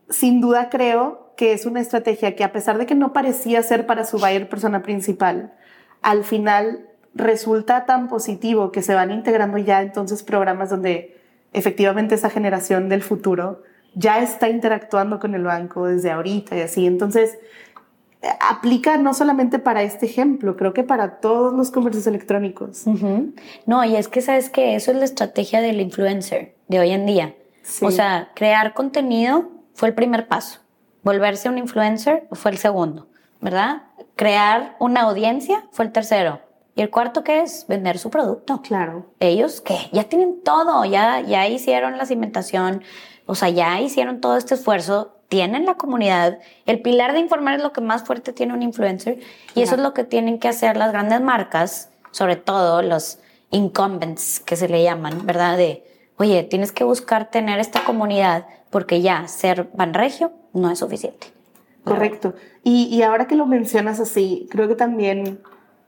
sin 0.08 0.40
duda 0.40 0.70
creo 0.70 1.32
que 1.36 1.52
es 1.52 1.66
una 1.66 1.80
estrategia 1.80 2.34
que 2.34 2.44
a 2.44 2.52
pesar 2.52 2.78
de 2.78 2.86
que 2.86 2.94
no 2.94 3.12
parecía 3.12 3.62
ser 3.62 3.86
para 3.86 4.04
su 4.04 4.18
buyer 4.18 4.48
persona 4.48 4.82
principal, 4.82 5.54
al 6.02 6.24
final 6.24 6.88
resulta 7.14 7.86
tan 7.86 8.08
positivo 8.08 8.72
que 8.72 8.82
se 8.82 8.94
van 8.94 9.10
integrando 9.10 9.58
ya 9.58 9.82
entonces 9.82 10.22
programas 10.22 10.70
donde 10.70 11.20
efectivamente 11.52 12.14
esa 12.14 12.30
generación 12.30 12.88
del 12.88 13.02
futuro 13.02 13.62
ya 13.94 14.22
está 14.22 14.48
interactuando 14.48 15.18
con 15.18 15.34
el 15.34 15.44
banco 15.44 15.86
desde 15.86 16.10
ahorita 16.10 16.56
y 16.56 16.60
así. 16.60 16.86
Entonces, 16.86 17.38
aplica 18.40 18.96
no 18.96 19.14
solamente 19.14 19.58
para 19.58 19.82
este 19.82 20.06
ejemplo, 20.06 20.56
creo 20.56 20.72
que 20.72 20.82
para 20.82 21.20
todos 21.20 21.54
los 21.54 21.70
comercios 21.70 22.06
electrónicos. 22.06 22.84
No, 23.66 23.84
y 23.84 23.96
es 23.96 24.08
que 24.08 24.20
sabes 24.20 24.50
que 24.50 24.74
eso 24.74 24.90
es 24.90 24.96
la 24.96 25.04
estrategia 25.04 25.60
del 25.60 25.80
influencer 25.80 26.54
de 26.68 26.80
hoy 26.80 26.90
en 26.90 27.06
día. 27.06 27.34
O 27.82 27.90
sea, 27.90 28.30
crear 28.34 28.74
contenido 28.74 29.50
fue 29.74 29.88
el 29.88 29.94
primer 29.94 30.26
paso. 30.26 30.60
Volverse 31.02 31.48
un 31.48 31.58
influencer 31.58 32.26
fue 32.32 32.50
el 32.50 32.58
segundo, 32.58 33.06
¿verdad? 33.40 33.82
Crear 34.16 34.76
una 34.80 35.02
audiencia 35.02 35.64
fue 35.70 35.84
el 35.84 35.92
tercero. 35.92 36.40
Y 36.74 36.82
el 36.82 36.90
cuarto 36.90 37.24
que 37.24 37.40
es 37.40 37.66
vender 37.68 37.98
su 37.98 38.08
producto. 38.08 38.62
Claro. 38.62 39.06
Ellos 39.18 39.60
que 39.60 39.76
ya 39.92 40.04
tienen 40.04 40.42
todo, 40.44 40.84
ya, 40.84 41.20
ya 41.20 41.48
hicieron 41.48 41.98
la 41.98 42.06
cimentación, 42.06 42.82
o 43.28 43.34
sea, 43.34 43.50
ya 43.50 43.78
hicieron 43.78 44.22
todo 44.22 44.38
este 44.38 44.54
esfuerzo, 44.54 45.12
tienen 45.28 45.66
la 45.66 45.74
comunidad. 45.74 46.38
El 46.64 46.80
pilar 46.80 47.12
de 47.12 47.18
informar 47.18 47.56
es 47.56 47.62
lo 47.62 47.74
que 47.74 47.82
más 47.82 48.02
fuerte 48.04 48.32
tiene 48.32 48.54
un 48.54 48.62
influencer 48.62 49.18
y 49.54 49.60
eso 49.60 49.74
es 49.74 49.82
lo 49.82 49.92
que 49.92 50.04
tienen 50.04 50.38
que 50.38 50.48
hacer 50.48 50.78
las 50.78 50.92
grandes 50.92 51.20
marcas, 51.20 51.90
sobre 52.10 52.36
todo 52.36 52.80
los 52.80 53.18
incumbents 53.50 54.40
que 54.40 54.56
se 54.56 54.66
le 54.66 54.82
llaman, 54.82 55.26
¿verdad? 55.26 55.58
De, 55.58 55.84
oye, 56.16 56.42
tienes 56.42 56.72
que 56.72 56.84
buscar 56.84 57.30
tener 57.30 57.60
esta 57.60 57.84
comunidad 57.84 58.46
porque 58.70 59.02
ya 59.02 59.28
ser 59.28 59.68
Banregio 59.74 60.32
no 60.54 60.70
es 60.70 60.78
suficiente. 60.78 61.26
Correcto. 61.84 62.32
Y, 62.64 62.84
y 62.86 63.02
ahora 63.02 63.26
que 63.26 63.36
lo 63.36 63.44
mencionas 63.44 64.00
así, 64.00 64.48
creo 64.50 64.68
que 64.68 64.74
también 64.74 65.38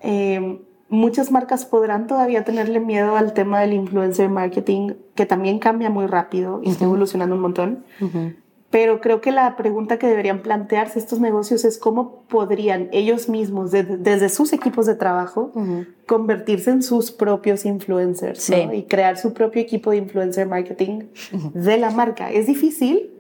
eh, 0.01 0.61
muchas 0.91 1.31
marcas 1.31 1.65
podrán 1.65 2.07
todavía 2.07 2.45
tenerle 2.45 2.81
miedo 2.81 3.17
al 3.17 3.33
tema 3.33 3.61
del 3.61 3.73
influencer 3.73 4.29
marketing, 4.29 4.95
que 5.15 5.25
también 5.25 5.59
cambia 5.59 5.89
muy 5.89 6.07
rápido 6.07 6.61
y 6.63 6.71
está 6.71 6.85
evolucionando 6.85 7.37
un 7.37 7.41
montón. 7.41 7.85
Pero 8.71 9.01
creo 9.01 9.21
que 9.21 9.33
la 9.33 9.57
pregunta 9.57 9.99
que 9.99 10.07
deberían 10.07 10.43
plantearse 10.43 11.01
estos 11.01 11.19
negocios 11.19 11.65
es 11.65 11.77
cómo 11.77 12.23
podrían 12.29 12.89
ellos 12.93 13.29
mismos, 13.29 13.73
desde 13.73 14.29
sus 14.29 14.53
equipos 14.53 14.87
de 14.87 14.95
trabajo, 14.95 15.53
convertirse 16.07 16.71
en 16.71 16.83
sus 16.83 17.11
propios 17.11 17.65
influencers 17.65 18.51
y 18.73 18.85
crear 18.85 19.19
su 19.19 19.33
propio 19.33 19.61
equipo 19.61 19.91
de 19.91 19.97
influencer 19.97 20.47
marketing 20.47 21.07
de 21.53 21.79
la 21.79 21.91
marca. 21.91 22.31
Es 22.31 22.47
difícil, 22.47 23.11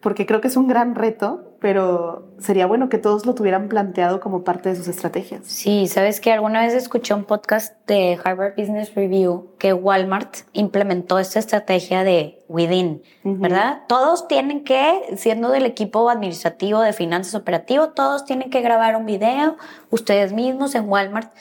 porque 0.00 0.26
creo 0.26 0.40
que 0.42 0.48
es 0.48 0.56
un 0.58 0.68
gran 0.68 0.94
reto, 0.94 1.47
pero 1.60 2.28
sería 2.38 2.66
bueno 2.66 2.88
que 2.88 2.98
todos 2.98 3.26
lo 3.26 3.34
tuvieran 3.34 3.68
planteado 3.68 4.20
como 4.20 4.44
parte 4.44 4.68
de 4.68 4.76
sus 4.76 4.86
estrategias. 4.86 5.42
Sí, 5.44 5.88
sabes 5.88 6.20
que 6.20 6.32
alguna 6.32 6.60
vez 6.60 6.72
escuché 6.74 7.14
un 7.14 7.24
podcast 7.24 7.74
de 7.86 8.18
Harvard 8.22 8.54
Business 8.56 8.94
Review 8.94 9.50
que 9.58 9.72
Walmart 9.72 10.36
implementó 10.52 11.18
esta 11.18 11.40
estrategia 11.40 12.04
de 12.04 12.44
within, 12.48 13.02
¿verdad? 13.24 13.82
Todos 13.88 14.28
tienen 14.28 14.62
que, 14.62 15.16
siendo 15.16 15.50
del 15.50 15.66
equipo 15.66 16.08
administrativo 16.10 16.80
de 16.80 16.92
finanzas 16.92 17.34
operativo, 17.34 17.88
todos 17.88 18.24
tienen 18.24 18.50
que 18.50 18.60
grabar 18.60 18.94
un 18.94 19.06
video, 19.06 19.56
ustedes 19.90 20.32
mismos 20.32 20.74
en 20.74 20.88
Walmart. 20.88 21.32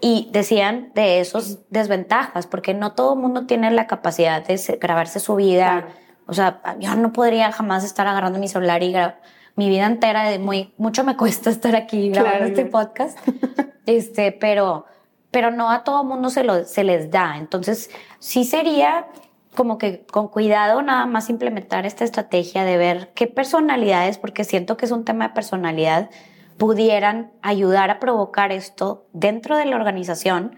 Y 0.00 0.28
decían 0.32 0.90
de 0.94 1.20
esos 1.20 1.70
desventajas, 1.70 2.46
porque 2.46 2.74
no 2.74 2.92
todo 2.92 3.14
el 3.14 3.20
mundo 3.20 3.46
tiene 3.46 3.70
la 3.70 3.86
capacidad 3.86 4.46
de 4.46 4.58
grabarse 4.78 5.18
su 5.18 5.34
vida. 5.36 5.86
O 6.26 6.34
sea, 6.34 6.60
yo 6.78 6.94
no 6.96 7.14
podría 7.14 7.50
jamás 7.52 7.84
estar 7.84 8.06
agarrando 8.06 8.38
mi 8.38 8.48
celular 8.48 8.82
y 8.82 8.92
grabar 8.92 9.22
mi 9.56 9.68
vida 9.68 9.86
entera. 9.86 10.28
De 10.28 10.38
muy, 10.38 10.72
mucho 10.76 11.04
me 11.04 11.16
cuesta 11.16 11.50
estar 11.50 11.76
aquí 11.76 12.10
grabando 12.10 12.46
este 12.46 12.66
podcast. 12.66 13.18
este, 13.86 14.32
pero, 14.32 14.86
pero 15.30 15.50
no 15.50 15.70
a 15.70 15.84
todo 15.84 16.04
mundo 16.04 16.30
se, 16.30 16.44
lo, 16.44 16.64
se 16.64 16.84
les 16.84 17.10
da. 17.10 17.36
Entonces, 17.38 17.90
sí 18.18 18.44
sería 18.44 19.06
como 19.54 19.78
que 19.78 20.04
con 20.06 20.28
cuidado 20.28 20.82
nada 20.82 21.06
más 21.06 21.30
implementar 21.30 21.86
esta 21.86 22.04
estrategia 22.04 22.64
de 22.64 22.76
ver 22.76 23.12
qué 23.14 23.26
personalidades, 23.26 24.18
porque 24.18 24.44
siento 24.44 24.76
que 24.76 24.86
es 24.86 24.90
un 24.90 25.04
tema 25.04 25.28
de 25.28 25.34
personalidad, 25.34 26.10
pudieran 26.58 27.32
ayudar 27.42 27.90
a 27.90 28.00
provocar 28.00 28.52
esto 28.52 29.06
dentro 29.12 29.56
de 29.56 29.66
la 29.66 29.76
organización 29.76 30.56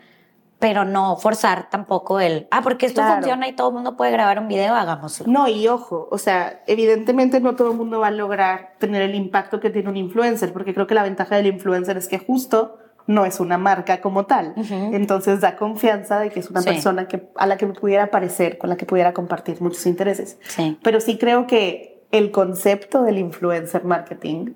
pero 0.66 0.84
no 0.84 1.16
forzar 1.16 1.70
tampoco 1.70 2.18
el, 2.18 2.48
ah, 2.50 2.60
porque 2.60 2.86
esto 2.86 3.00
funciona 3.00 3.46
y 3.46 3.52
todo 3.52 3.68
el 3.68 3.74
mundo 3.74 3.96
puede 3.96 4.10
grabar 4.10 4.40
un 4.40 4.48
video, 4.48 4.74
hagámoslo. 4.74 5.24
No, 5.28 5.46
y 5.46 5.68
ojo, 5.68 6.08
o 6.10 6.18
sea, 6.18 6.60
evidentemente 6.66 7.38
no 7.38 7.54
todo 7.54 7.70
el 7.70 7.76
mundo 7.76 8.00
va 8.00 8.08
a 8.08 8.10
lograr 8.10 8.72
tener 8.80 9.02
el 9.02 9.14
impacto 9.14 9.60
que 9.60 9.70
tiene 9.70 9.90
un 9.90 9.96
influencer, 9.96 10.52
porque 10.52 10.74
creo 10.74 10.88
que 10.88 10.94
la 10.94 11.04
ventaja 11.04 11.36
del 11.36 11.46
influencer 11.46 11.96
es 11.96 12.08
que 12.08 12.18
justo 12.18 12.78
no 13.06 13.24
es 13.26 13.38
una 13.38 13.58
marca 13.58 14.00
como 14.00 14.26
tal. 14.26 14.54
Entonces 14.56 15.40
da 15.40 15.54
confianza 15.54 16.18
de 16.18 16.30
que 16.30 16.40
es 16.40 16.50
una 16.50 16.62
persona 16.62 17.06
que, 17.06 17.28
a 17.36 17.46
la 17.46 17.56
que 17.58 17.68
pudiera 17.68 18.10
parecer, 18.10 18.58
con 18.58 18.68
la 18.68 18.76
que 18.76 18.86
pudiera 18.86 19.14
compartir 19.14 19.62
muchos 19.62 19.86
intereses. 19.86 20.36
Sí. 20.48 20.76
Pero 20.82 21.00
sí 21.00 21.16
creo 21.16 21.46
que 21.46 22.02
el 22.10 22.32
concepto 22.32 23.04
del 23.04 23.18
influencer 23.18 23.84
marketing, 23.84 24.54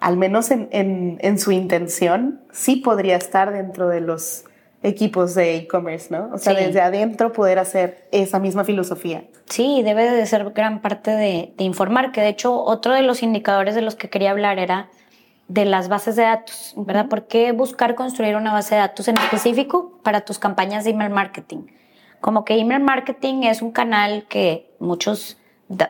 al 0.00 0.16
menos 0.16 0.50
en, 0.50 0.68
en, 0.72 1.18
en 1.20 1.38
su 1.38 1.52
intención, 1.52 2.40
sí 2.50 2.74
podría 2.74 3.14
estar 3.14 3.52
dentro 3.52 3.86
de 3.86 4.00
los 4.00 4.46
equipos 4.82 5.34
de 5.34 5.56
e-commerce, 5.56 6.08
¿no? 6.10 6.30
O 6.32 6.38
sea, 6.38 6.54
desde 6.54 6.80
adentro 6.80 7.32
poder 7.32 7.58
hacer 7.58 8.08
esa 8.10 8.38
misma 8.38 8.64
filosofía. 8.64 9.24
Sí, 9.46 9.82
debe 9.82 10.10
de 10.10 10.26
ser 10.26 10.50
gran 10.50 10.80
parte 10.80 11.12
de, 11.12 11.54
informar, 11.58 12.12
que 12.12 12.20
de 12.20 12.28
hecho 12.28 12.60
otro 12.62 12.92
de 12.92 13.02
los 13.02 13.22
indicadores 13.22 13.74
de 13.74 13.82
los 13.82 13.94
que 13.94 14.10
quería 14.10 14.32
hablar 14.32 14.58
era 14.58 14.88
de 15.48 15.64
las 15.64 15.88
bases 15.88 16.16
de 16.16 16.22
datos, 16.22 16.74
¿verdad? 16.76 17.08
¿Por 17.08 17.26
qué 17.26 17.52
buscar 17.52 17.94
construir 17.94 18.36
una 18.36 18.52
base 18.52 18.74
de 18.74 18.80
datos 18.80 19.06
en 19.08 19.18
específico 19.18 19.98
para 20.02 20.22
tus 20.22 20.38
campañas 20.38 20.84
de 20.84 20.90
email 20.90 21.10
marketing? 21.10 21.66
Como 22.20 22.44
que 22.44 22.58
email 22.58 22.82
marketing 22.82 23.42
es 23.42 23.62
un 23.62 23.72
canal 23.72 24.26
que 24.28 24.70
muchos 24.78 25.38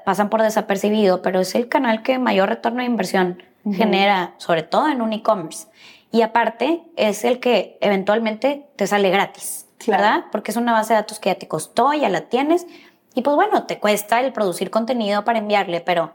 pasan 0.04 0.30
por 0.30 0.42
desapercibido, 0.42 1.22
pero 1.22 1.40
es 1.40 1.54
el 1.54 1.68
canal 1.68 2.02
que 2.02 2.18
mayor 2.18 2.48
retorno 2.48 2.80
de 2.80 2.86
inversión 2.86 3.42
genera, 3.70 4.34
sobre 4.38 4.62
todo 4.62 4.88
en 4.88 5.02
un 5.02 5.12
e-commerce. 5.12 5.68
Y 6.12 6.20
aparte, 6.20 6.84
es 6.96 7.24
el 7.24 7.40
que 7.40 7.78
eventualmente 7.80 8.68
te 8.76 8.86
sale 8.86 9.08
gratis, 9.08 9.66
¿verdad? 9.86 10.26
Porque 10.30 10.50
es 10.50 10.58
una 10.58 10.72
base 10.72 10.92
de 10.92 11.00
datos 11.00 11.18
que 11.18 11.30
ya 11.30 11.36
te 11.36 11.48
costó, 11.48 11.94
ya 11.94 12.10
la 12.10 12.28
tienes. 12.28 12.66
Y 13.14 13.22
pues 13.22 13.34
bueno, 13.34 13.64
te 13.64 13.80
cuesta 13.80 14.20
el 14.20 14.34
producir 14.34 14.70
contenido 14.70 15.24
para 15.24 15.38
enviarle, 15.38 15.80
pero 15.80 16.12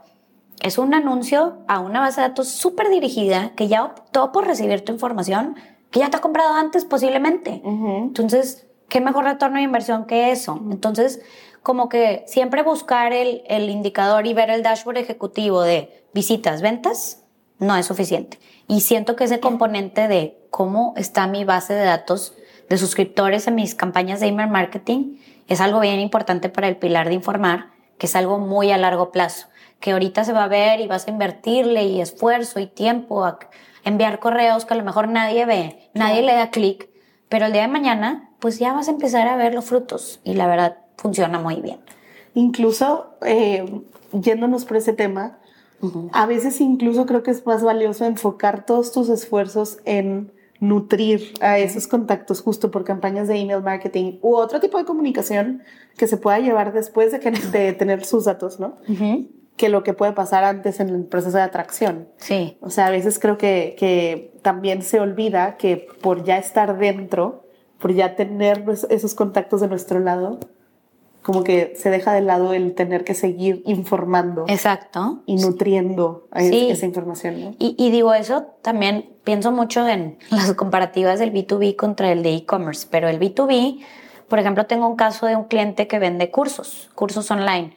es 0.62 0.77
un 0.77 0.94
anuncio 0.94 1.58
a 1.68 1.80
una 1.80 2.00
base 2.00 2.22
de 2.22 2.27
datos 2.27 2.48
súper 2.48 2.89
dirigida 2.89 3.54
que 3.56 3.68
ya 3.68 3.84
optó 3.84 4.32
por 4.32 4.46
recibir 4.46 4.86
tu 4.86 4.92
información, 4.92 5.56
que 5.89 6.00
ya 6.00 6.12
te 6.12 6.18
ha 6.18 6.22
comprado 6.22 6.54
antes 6.54 6.86
posiblemente. 6.86 7.62
Entonces, 7.66 8.68
¿qué 8.89 9.01
mejor 9.01 9.24
retorno 9.24 9.58
de 9.58 9.63
inversión 9.63 10.06
que 10.06 10.32
eso? 10.32 10.60
Entonces, 10.72 11.22
como 11.63 11.89
que 11.89 12.24
siempre 12.27 12.62
buscar 12.62 13.13
el, 13.13 13.42
el 13.48 13.70
indicador 13.72 14.27
y 14.27 14.36
ver 14.36 14.51
el 14.51 14.62
dashboard 14.62 14.98
ejecutivo 14.98 15.63
de 15.63 16.06
visitas, 16.13 16.62
ventas, 16.62 17.24
no 17.60 17.75
es 17.75 17.88
suficiente. 17.88 18.39
Y 18.67 18.81
siento 18.81 19.15
que 19.15 19.24
ese 19.24 19.39
componente 19.39 20.07
de 20.07 20.38
cómo 20.50 20.93
está 20.97 21.27
mi 21.27 21.45
base 21.45 21.74
de 21.74 21.86
datos 21.86 22.33
de 22.69 22.77
suscriptores 22.77 23.47
en 23.47 23.55
mis 23.55 23.75
campañas 23.75 24.19
de 24.19 24.27
email 24.27 24.50
marketing 24.50 25.17
es 25.47 25.62
algo 25.62 25.79
bien 25.79 26.00
importante 26.00 26.50
para 26.50 26.67
el 26.67 26.75
pilar 26.75 27.07
de 27.07 27.13
informar, 27.13 27.71
que 27.97 28.07
es 28.07 28.15
algo 28.15 28.39
muy 28.39 28.71
a 28.71 28.77
largo 28.77 29.12
plazo, 29.12 29.47
que 29.79 29.91
ahorita 29.91 30.25
se 30.25 30.33
va 30.33 30.43
a 30.43 30.50
ver 30.50 30.81
y 30.81 30.88
vas 30.88 31.07
a 31.07 31.12
invertirle 31.12 31.86
y 31.86 32.01
esfuerzo 32.01 32.59
y 32.59 32.67
tiempo 32.67 33.24
a 33.24 33.39
enviar 33.86 34.19
correos 34.19 34.65
que 34.65 34.74
a 34.74 34.77
lo 34.77 34.83
mejor 34.83 35.07
nadie 35.07 35.45
ve, 35.45 35.89
nadie 35.93 36.21
le 36.21 36.33
da 36.33 36.50
clic, 36.50 36.89
pero 37.29 37.45
el 37.45 37.53
día 37.53 37.62
de 37.62 37.67
mañana 37.69 38.31
pues 38.39 38.59
ya 38.59 38.74
vas 38.74 38.89
a 38.89 38.91
empezar 38.91 39.27
a 39.27 39.38
ver 39.38 39.53
los 39.53 39.65
frutos 39.65 40.19
y 40.24 40.33
la 40.33 40.47
verdad 40.47 40.77
funciona 40.97 41.39
muy 41.39 41.62
bien. 41.62 41.79
Incluso 42.33 43.15
eh, 43.25 43.65
yéndonos 44.12 44.65
por 44.65 44.77
ese 44.77 44.93
tema, 44.93 45.39
a 46.12 46.25
veces 46.25 46.60
incluso 46.62 47.05
creo 47.05 47.24
que 47.24 47.31
es 47.31 47.46
más 47.46 47.63
valioso 47.63 48.05
enfocar 48.05 48.65
todos 48.65 48.91
tus 48.91 49.10
esfuerzos 49.10 49.77
en 49.86 50.31
nutrir 50.60 51.34
a 51.39 51.60
esos 51.60 51.88
contactos 51.88 52.41
justo 52.41 52.72
por 52.72 52.84
campañas 52.84 53.27
de 53.27 53.36
email 53.36 53.62
marketing 53.62 54.17
u 54.22 54.36
otro 54.36 54.60
tipo 54.60 54.77
de 54.77 54.86
comunicación 54.86 55.62
que 55.98 56.07
se 56.07 56.17
pueda 56.17 56.39
llevar 56.39 56.74
después 56.74 57.12
de, 57.12 57.19
que, 57.19 57.31
de 57.31 57.74
tener 57.74 58.05
sus 58.05 58.25
datos, 58.25 58.60
¿no? 58.60 58.75
Que 59.55 59.69
lo 59.69 59.84
que 59.84 59.93
puede 59.93 60.13
pasar 60.13 60.43
antes 60.43 60.79
en 60.79 60.89
el 60.89 61.05
proceso 61.05 61.38
de 61.38 61.43
atracción. 61.43 62.07
Sí. 62.17 62.57
O 62.62 62.69
sea, 62.69 62.88
a 62.88 62.91
veces 62.91 63.19
creo 63.19 63.38
que, 63.38 63.75
que 63.77 64.34
también 64.41 64.81
se 64.81 65.00
olvida 65.00 65.57
que 65.57 65.88
por 66.01 66.24
ya 66.24 66.38
estar 66.38 66.77
dentro, 66.77 67.43
por 67.79 67.93
ya 67.93 68.15
tener 68.15 68.63
esos 68.89 69.13
contactos 69.13 69.62
de 69.62 69.67
nuestro 69.67 70.00
lado, 70.00 70.39
como 71.27 71.43
que 71.43 71.74
se 71.75 71.89
deja 71.89 72.13
de 72.13 72.22
lado 72.22 72.53
el 72.53 72.74
tener 72.74 73.03
que 73.03 73.13
seguir 73.13 73.62
informando. 73.65 74.46
Exacto. 74.48 75.24
Y 75.25 75.36
nutriendo 75.36 76.29
esa 76.34 76.86
información. 76.86 77.41
¿no? 77.41 77.55
Y, 77.60 77.75
y, 77.77 77.91
digo 77.91 78.13
eso, 78.13 78.46
también 78.62 79.10
pienso 79.25 79.51
mucho 79.51 79.86
en 79.86 80.17
las 80.29 80.53
comparativas 80.53 81.19
del 81.19 81.34
B2B 81.34 81.75
contra 81.75 82.13
el 82.13 82.24
de 82.24 82.34
e-commerce, 82.34 82.88
pero 82.89 83.10
el 83.10 83.19
B2B, 83.19 83.84
por 84.29 84.39
ejemplo, 84.39 84.67
tengo 84.67 84.88
un 84.88 84.96
caso 84.96 85.25
de 85.25 85.36
un 85.36 85.43
cliente 85.43 85.86
que 85.86 86.00
vende 86.00 86.31
cursos, 86.31 86.89
cursos 86.96 87.29
online. 87.29 87.75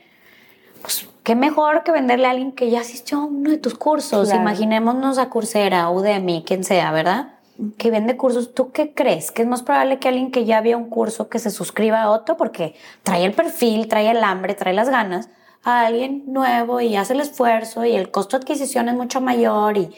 Pues 0.81 1.09
qué 1.25 1.35
mejor 1.35 1.83
que 1.83 1.91
venderle 1.91 2.29
a 2.29 2.31
alguien 2.31 2.53
que 2.53 2.71
ya 2.71 2.83
asistió 2.83 3.19
a 3.19 3.25
uno 3.25 3.51
de 3.51 3.59
tus 3.59 3.75
cursos. 3.75 4.33
Imaginémonos 4.33 5.19
a 5.19 5.29
Coursera, 5.29 5.91
Udemy, 5.91 6.45
quien 6.47 6.63
sea, 6.63 6.93
¿verdad? 6.93 7.40
Que 7.77 7.91
vende 7.91 8.17
cursos, 8.17 8.55
¿tú 8.55 8.73
qué 8.73 8.95
crees? 8.95 9.31
¿Que 9.31 9.43
es 9.43 9.49
más 9.49 9.63
probable 9.63 9.99
que 9.99 10.09
alguien 10.09 10.31
que 10.31 10.45
ya 10.45 10.61
vio 10.61 10.79
un 10.79 10.89
curso 10.89 11.29
que 11.29 11.39
se 11.39 11.51
suscriba 11.51 12.03
a 12.03 12.11
otro 12.11 12.37
porque 12.37 12.75
trae 13.03 13.25
el 13.25 13.33
perfil, 13.33 13.89
trae 13.89 14.11
el 14.11 14.25
hambre, 14.25 14.55
trae 14.55 14.75
las 14.75 14.89
ganas, 14.89 15.29
a 15.63 15.87
alguien 15.87 16.25
nuevo 16.27 16.81
y 16.81 16.97
hace 16.97 17.13
el 17.13 17.21
esfuerzo 17.21 17.85
y 17.85 17.95
el 17.95 18.11
costo 18.11 18.39
de 18.39 18.43
adquisición 18.43 18.89
es 18.89 18.95
mucho 18.95 19.21
mayor 19.21 19.77
y 19.77 19.91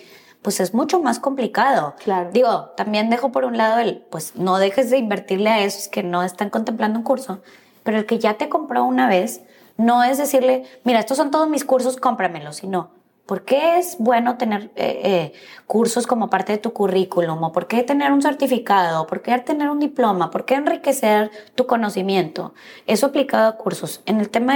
pues 0.43 0.59
es 0.59 0.75
mucho 0.75 1.01
más 1.01 1.21
complicado. 1.21 1.95
Claro. 2.03 2.31
Digo, 2.33 2.71
también 2.77 3.11
dejo 3.11 3.31
por 3.31 3.45
un 3.45 3.57
lado 3.57 3.79
el, 3.79 4.05
pues 4.11 4.35
no 4.35 4.59
dejes 4.59 4.91
de 4.91 4.99
invertirle 4.99 5.51
a 5.51 5.61
esos 5.63 5.89
que 5.89 6.03
no 6.03 6.23
están 6.25 6.51
contemplando 6.51 6.99
un 6.99 7.05
curso, 7.05 7.41
pero 7.85 7.99
el 7.99 8.07
que 8.07 8.19
ya 8.19 8.35
te 8.35 8.49
compró 8.49 8.85
una 8.85 9.09
vez, 9.09 9.43
no 9.77 10.03
es 10.03 10.19
decirle, 10.19 10.65
mira, 10.85 10.99
estos 10.99 11.17
son 11.17 11.31
todos 11.31 11.49
mis 11.49 11.65
cursos, 11.65 11.97
cómpramelos, 11.97 12.57
sino 12.57 12.91
¿Por 13.27 13.45
qué 13.45 13.79
es 13.79 13.97
bueno 13.99 14.37
tener 14.37 14.73
eh, 14.75 15.01
eh, 15.05 15.33
cursos 15.67 16.07
como 16.07 16.29
parte 16.29 16.53
de 16.53 16.59
tu 16.59 16.73
currículum? 16.73 17.43
¿O 17.43 17.53
por 17.53 17.69
qué 17.69 17.83
tener 17.83 18.13
un 18.13 18.21
certificado? 18.21 19.07
¿Por 19.07 19.23
qué 19.23 19.39
tener 19.39 19.71
un 19.71 19.79
diploma? 19.79 20.31
¿Por 20.31 20.45
qué 20.45 20.55
enriquecer 20.55 21.31
tu 21.55 21.67
conocimiento? 21.67 22.53
Eso 22.87 23.07
aplicado 23.07 23.49
a 23.49 23.57
cursos. 23.57 24.03
En 24.07 24.21
el 24.21 24.29
tema 24.29 24.55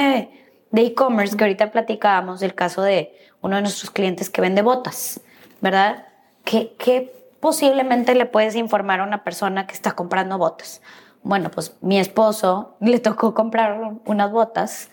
de 0.70 0.82
e-commerce, 0.82 1.36
que 1.36 1.44
ahorita 1.44 1.70
platicábamos 1.70 2.40
del 2.40 2.54
caso 2.54 2.82
de 2.82 3.16
uno 3.40 3.56
de 3.56 3.62
nuestros 3.62 3.90
clientes 3.90 4.30
que 4.30 4.40
vende 4.40 4.62
botas, 4.62 5.20
¿verdad? 5.60 6.06
¿Qué, 6.44 6.74
¿Qué 6.76 7.14
posiblemente 7.38 8.14
le 8.14 8.26
puedes 8.26 8.56
informar 8.56 9.00
a 9.00 9.04
una 9.04 9.22
persona 9.22 9.66
que 9.68 9.74
está 9.74 9.92
comprando 9.92 10.38
botas? 10.38 10.82
Bueno, 11.22 11.50
pues 11.50 11.76
mi 11.80 11.98
esposo 11.98 12.76
le 12.80 12.98
tocó 12.98 13.34
comprar 13.34 13.80
unas 14.04 14.30
botas 14.30 14.90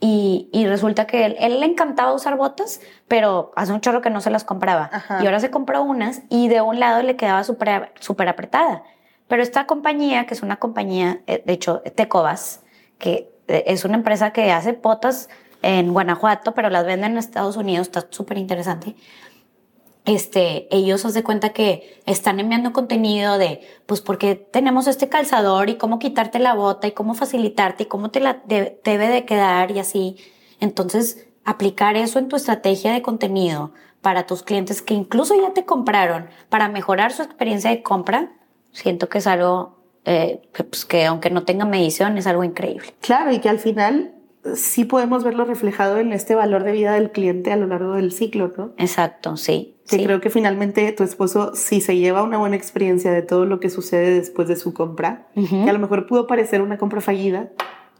y, 0.00 0.48
y, 0.52 0.66
resulta 0.66 1.06
que 1.06 1.26
él, 1.26 1.36
él, 1.40 1.60
le 1.60 1.66
encantaba 1.66 2.12
usar 2.12 2.36
botas, 2.36 2.80
pero 3.08 3.52
hace 3.56 3.72
un 3.72 3.80
chorro 3.80 4.00
que 4.00 4.10
no 4.10 4.20
se 4.20 4.30
las 4.30 4.44
compraba. 4.44 4.90
Y 5.20 5.26
ahora 5.26 5.40
se 5.40 5.50
compró 5.50 5.82
unas 5.82 6.22
y 6.28 6.48
de 6.48 6.60
un 6.60 6.78
lado 6.78 7.02
le 7.02 7.16
quedaba 7.16 7.42
súper 7.44 7.92
super 7.98 8.28
apretada. 8.28 8.84
Pero 9.26 9.42
esta 9.42 9.66
compañía, 9.66 10.26
que 10.26 10.34
es 10.34 10.42
una 10.42 10.56
compañía, 10.56 11.20
eh, 11.26 11.42
de 11.44 11.52
hecho, 11.52 11.82
Tecobas, 11.94 12.62
que 12.98 13.30
eh, 13.48 13.64
es 13.66 13.84
una 13.84 13.96
empresa 13.96 14.32
que 14.32 14.52
hace 14.52 14.72
botas 14.72 15.28
en 15.62 15.92
Guanajuato, 15.92 16.54
pero 16.54 16.70
las 16.70 16.86
venden 16.86 17.12
en 17.12 17.18
Estados 17.18 17.56
Unidos, 17.56 17.88
está 17.88 18.06
súper 18.10 18.38
interesante 18.38 18.94
este, 20.08 20.74
ellos 20.74 21.02
se 21.02 21.22
cuenta 21.22 21.50
que 21.50 22.00
están 22.06 22.40
enviando 22.40 22.72
contenido 22.72 23.36
de, 23.36 23.60
pues, 23.84 24.00
porque 24.00 24.36
tenemos 24.36 24.86
este 24.86 25.10
calzador 25.10 25.68
y 25.68 25.76
cómo 25.76 25.98
quitarte 25.98 26.38
la 26.38 26.54
bota 26.54 26.86
y 26.86 26.92
cómo 26.92 27.12
facilitarte 27.12 27.82
y 27.82 27.86
cómo 27.86 28.10
te 28.10 28.20
la 28.20 28.40
debe 28.46 29.08
de 29.08 29.26
quedar 29.26 29.70
y 29.70 29.80
así. 29.80 30.16
Entonces, 30.60 31.26
aplicar 31.44 31.98
eso 31.98 32.18
en 32.18 32.28
tu 32.28 32.36
estrategia 32.36 32.94
de 32.94 33.02
contenido 33.02 33.72
para 34.00 34.26
tus 34.26 34.42
clientes 34.42 34.80
que 34.80 34.94
incluso 34.94 35.34
ya 35.38 35.52
te 35.52 35.66
compraron, 35.66 36.30
para 36.48 36.70
mejorar 36.70 37.12
su 37.12 37.22
experiencia 37.22 37.68
de 37.68 37.82
compra, 37.82 38.32
siento 38.72 39.10
que 39.10 39.18
es 39.18 39.26
algo 39.26 39.76
eh, 40.06 40.40
pues, 40.56 40.86
que 40.86 41.04
aunque 41.04 41.28
no 41.28 41.42
tenga 41.42 41.66
medición, 41.66 42.16
es 42.16 42.26
algo 42.26 42.44
increíble. 42.44 42.94
Claro, 43.02 43.30
y 43.30 43.40
que 43.40 43.50
al 43.50 43.58
final 43.58 44.14
sí 44.54 44.84
podemos 44.84 45.24
verlo 45.24 45.44
reflejado 45.44 45.98
en 45.98 46.12
este 46.12 46.34
valor 46.34 46.64
de 46.64 46.72
vida 46.72 46.94
del 46.94 47.10
cliente 47.10 47.52
a 47.52 47.56
lo 47.56 47.66
largo 47.66 47.94
del 47.94 48.12
ciclo, 48.12 48.52
¿no? 48.56 48.72
Exacto, 48.78 49.36
sí. 49.36 49.74
Que 49.88 49.96
sí. 49.96 50.04
creo 50.04 50.20
que 50.20 50.30
finalmente 50.30 50.90
tu 50.92 51.02
esposo, 51.02 51.54
si 51.54 51.80
se 51.80 51.96
lleva 51.96 52.22
una 52.22 52.38
buena 52.38 52.56
experiencia 52.56 53.10
de 53.10 53.22
todo 53.22 53.44
lo 53.46 53.58
que 53.60 53.70
sucede 53.70 54.10
después 54.14 54.46
de 54.48 54.56
su 54.56 54.74
compra, 54.74 55.26
Ujú. 55.34 55.64
que 55.64 55.70
a 55.70 55.72
lo 55.72 55.78
mejor 55.78 56.06
pudo 56.06 56.26
parecer 56.26 56.60
una 56.62 56.78
compra 56.78 57.00
fallida 57.00 57.48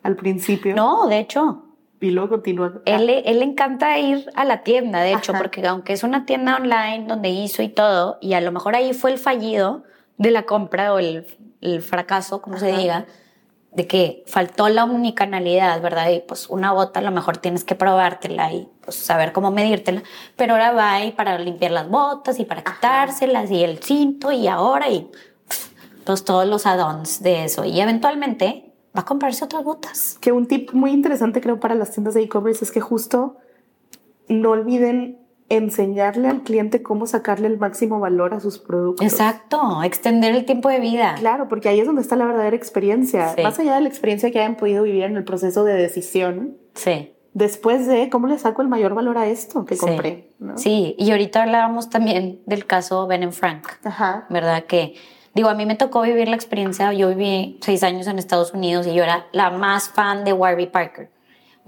al 0.03 0.15
principio 0.17 0.75
No, 0.77 1.09
de 1.09 1.19
hecho, 1.19 1.65
y 2.01 2.11
luego 2.11 2.29
continúa. 2.31 2.81
él, 2.85 3.07
le- 3.07 3.21
él 3.29 3.41
le 3.41 3.45
encanta 3.45 3.99
ir 3.99 4.27
a 4.37 4.45
la 4.45 4.63
tienda, 4.63 5.01
de 5.01 5.13
hecho, 5.15 5.33
Ajá. 5.33 5.41
porque 5.41 5.67
aunque 5.67 5.93
es 5.95 6.03
una 6.05 6.25
tienda 6.27 6.57
online 6.57 7.07
donde 7.09 7.31
hizo 7.31 7.63
y 7.63 7.69
todo, 7.69 8.19
y 8.21 8.35
a 8.35 8.41
lo 8.41 8.53
mejor 8.53 8.77
ahí 8.77 8.93
fue 8.93 9.11
el 9.13 9.19
fallido 9.19 9.83
de 10.19 10.31
la 10.31 10.45
compra 10.45 10.93
o 10.95 10.99
el, 10.99 11.27
el 11.61 11.83
fracaso, 11.83 12.41
como 12.43 12.59
se 12.59 12.71
diga, 12.73 13.07
de 13.73 13.87
que 13.87 14.25
faltó 14.27 14.69
la 14.69 14.85
omnicanalidad, 14.85 15.81
¿verdad? 15.81 16.11
Y 16.11 16.21
pues 16.21 16.49
una 16.49 16.73
bota 16.73 17.01
a 17.01 17.03
lo 17.03 17.11
mejor 17.11 17.37
tienes 17.37 17.65
que 17.65 17.75
probártela 17.75 18.53
y 18.53 18.69
pues 18.81 18.97
saber 18.97 19.33
cómo 19.33 19.51
medírtela, 19.51 20.03
pero 20.37 20.55
ahora 20.55 20.73
va 20.73 20.95
ahí 20.95 21.13
para 21.13 21.39
limpiar 21.39 21.73
las 21.73 21.89
botas 21.89 22.41
y 22.41 22.45
para 22.45 22.65
quitárselas 22.65 23.51
y 23.51 23.63
el 23.63 23.79
cinto 23.83 24.33
y 24.33 24.49
ahora 24.49 24.89
y 24.89 25.11
pues 26.05 26.25
todos 26.25 26.47
los 26.47 26.65
add-ons 26.65 27.23
de 27.23 27.45
eso 27.45 27.65
y 27.65 27.81
eventualmente 27.81 28.73
va 28.97 29.03
a 29.03 29.05
comprarse 29.05 29.45
otras 29.45 29.63
botas. 29.63 30.17
Que 30.21 30.33
un 30.33 30.47
tip 30.47 30.73
muy 30.73 30.93
interesante 30.93 31.41
creo 31.41 31.61
para 31.61 31.75
las 31.75 31.93
tiendas 31.93 32.15
de 32.15 32.23
e-commerce 32.23 32.65
es 32.65 32.73
que 32.73 32.81
justo 32.81 33.37
no 34.29 34.51
olviden 34.51 35.19
enseñarle 35.49 36.29
al 36.29 36.43
cliente 36.43 36.83
cómo 36.83 37.07
sacarle 37.07 37.47
el 37.49 37.59
máximo 37.59 38.01
valor 38.01 38.35
a 38.35 38.41
sus 38.41 38.59
productos. 38.59 39.07
Exacto, 39.07 39.83
extender 39.83 40.35
el 40.35 40.45
tiempo 40.45 40.69
de 40.69 40.81
vida. 40.81 41.15
Claro, 41.19 41.49
porque 41.49 41.69
ahí 41.69 41.81
es 41.81 41.87
donde 41.87 42.03
está 42.03 42.17
la 42.17 42.27
verdadera 42.27 42.55
experiencia. 42.57 43.31
Sí. 43.35 43.43
Más 43.43 43.59
allá 43.59 43.75
de 43.77 43.81
la 43.83 43.89
experiencia 43.89 44.31
que 44.31 44.39
hayan 44.41 44.57
podido 44.57 44.83
vivir 44.83 45.05
en 45.05 45.17
el 45.17 45.25
proceso 45.25 45.65
de 45.65 45.75
decisión, 45.75 46.57
Sí. 46.75 47.15
después 47.33 47.87
de 47.87 48.11
cómo 48.11 48.27
le 48.27 48.39
saco 48.39 48.63
el 48.63 48.69
mayor 48.69 48.95
valor 48.95 49.17
a 49.19 49.27
esto 49.27 49.65
que 49.65 49.75
Sí. 49.77 49.81
compré. 49.81 50.33
¿no? 50.39 50.57
Sí, 50.59 50.95
y 50.99 51.11
ahorita 51.11 51.43
hablábamos 51.43 51.91
también 51.91 52.41
del 52.47 52.65
caso 52.67 53.07
Ben 53.07 53.23
and 53.23 53.33
Frank, 53.33 53.67
Ajá. 53.85 54.27
¿verdad? 54.31 54.65
Que 54.65 54.95
digo, 55.35 55.49
a 55.49 55.55
mí 55.55 55.67
me 55.67 55.75
tocó 55.77 56.03
vivir 56.03 56.29
la 56.29 56.37
experiencia, 56.37 56.93
yo 56.93 57.09
viví 57.09 57.59
seis 57.63 57.83
años 57.83 58.07
en 58.07 58.19
Estados 58.19 58.53
Unidos 58.55 58.87
y 58.87 58.95
yo 58.95 59.03
era 59.03 59.27
la 59.33 59.51
más 59.51 59.89
fan 59.89 60.25
de 60.25 60.33
Warby 60.33 60.67
Parker. 60.67 61.11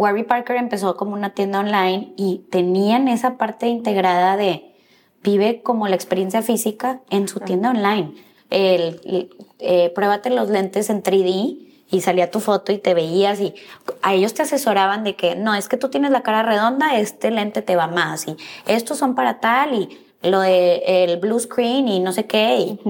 Warby 0.00 0.22
Parker 0.22 0.56
empezó 0.56 0.96
como 0.96 1.12
una 1.12 1.34
tienda 1.34 1.60
online 1.60 2.14
y 2.16 2.46
tenían 2.50 3.06
esa 3.06 3.36
parte 3.36 3.66
integrada 3.66 4.38
de 4.38 4.74
vive 5.22 5.60
como 5.62 5.88
la 5.88 5.94
experiencia 5.94 6.40
física 6.40 7.02
en 7.10 7.28
su 7.28 7.38
tienda 7.40 7.68
online. 7.68 8.14
El, 8.48 8.98
el, 9.04 9.36
eh, 9.58 9.92
pruébate 9.94 10.30
los 10.30 10.48
lentes 10.48 10.88
en 10.88 11.02
3D 11.02 11.84
y 11.90 12.00
salía 12.00 12.30
tu 12.30 12.40
foto 12.40 12.72
y 12.72 12.78
te 12.78 12.94
veías 12.94 13.40
y 13.40 13.54
a 14.00 14.14
ellos 14.14 14.32
te 14.32 14.40
asesoraban 14.40 15.04
de 15.04 15.16
que 15.16 15.36
no, 15.36 15.54
es 15.54 15.68
que 15.68 15.76
tú 15.76 15.90
tienes 15.90 16.12
la 16.12 16.22
cara 16.22 16.42
redonda, 16.42 16.98
este 16.98 17.30
lente 17.30 17.60
te 17.60 17.76
va 17.76 17.86
más 17.86 18.26
y 18.26 18.38
estos 18.66 18.96
son 18.96 19.14
para 19.14 19.38
tal 19.38 19.74
y 19.74 19.98
lo 20.22 20.40
de 20.40 20.82
el 20.86 21.18
blue 21.18 21.40
screen 21.40 21.88
y 21.88 22.00
no 22.00 22.12
sé 22.12 22.24
qué 22.24 22.56
y 22.56 22.80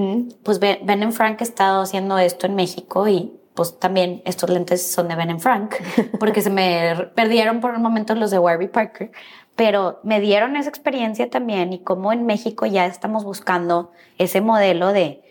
pues 0.43 0.59
Ben 0.59 0.79
Ben 0.85 1.11
Frank 1.11 1.41
ha 1.41 1.43
estado 1.43 1.81
haciendo 1.81 2.17
esto 2.19 2.45
en 2.45 2.55
México 2.55 3.09
y 3.09 3.33
pues 3.53 3.77
también 3.79 4.21
estos 4.25 4.49
lentes 4.49 4.85
son 4.91 5.07
de 5.07 5.15
Ben 5.15 5.29
and 5.29 5.39
Frank 5.39 5.75
porque 6.19 6.41
se 6.41 6.49
me 6.49 6.95
perdieron 7.15 7.59
por 7.59 7.71
un 7.71 7.81
momento 7.81 8.15
los 8.15 8.31
de 8.31 8.39
Warby 8.39 8.67
Parker, 8.69 9.11
pero 9.55 9.99
me 10.03 10.19
dieron 10.19 10.55
esa 10.55 10.69
experiencia 10.69 11.29
también 11.29 11.73
y 11.73 11.79
como 11.79 12.13
en 12.13 12.25
México 12.25 12.65
ya 12.65 12.85
estamos 12.85 13.23
buscando 13.23 13.91
ese 14.17 14.41
modelo 14.41 14.93
de 14.93 15.23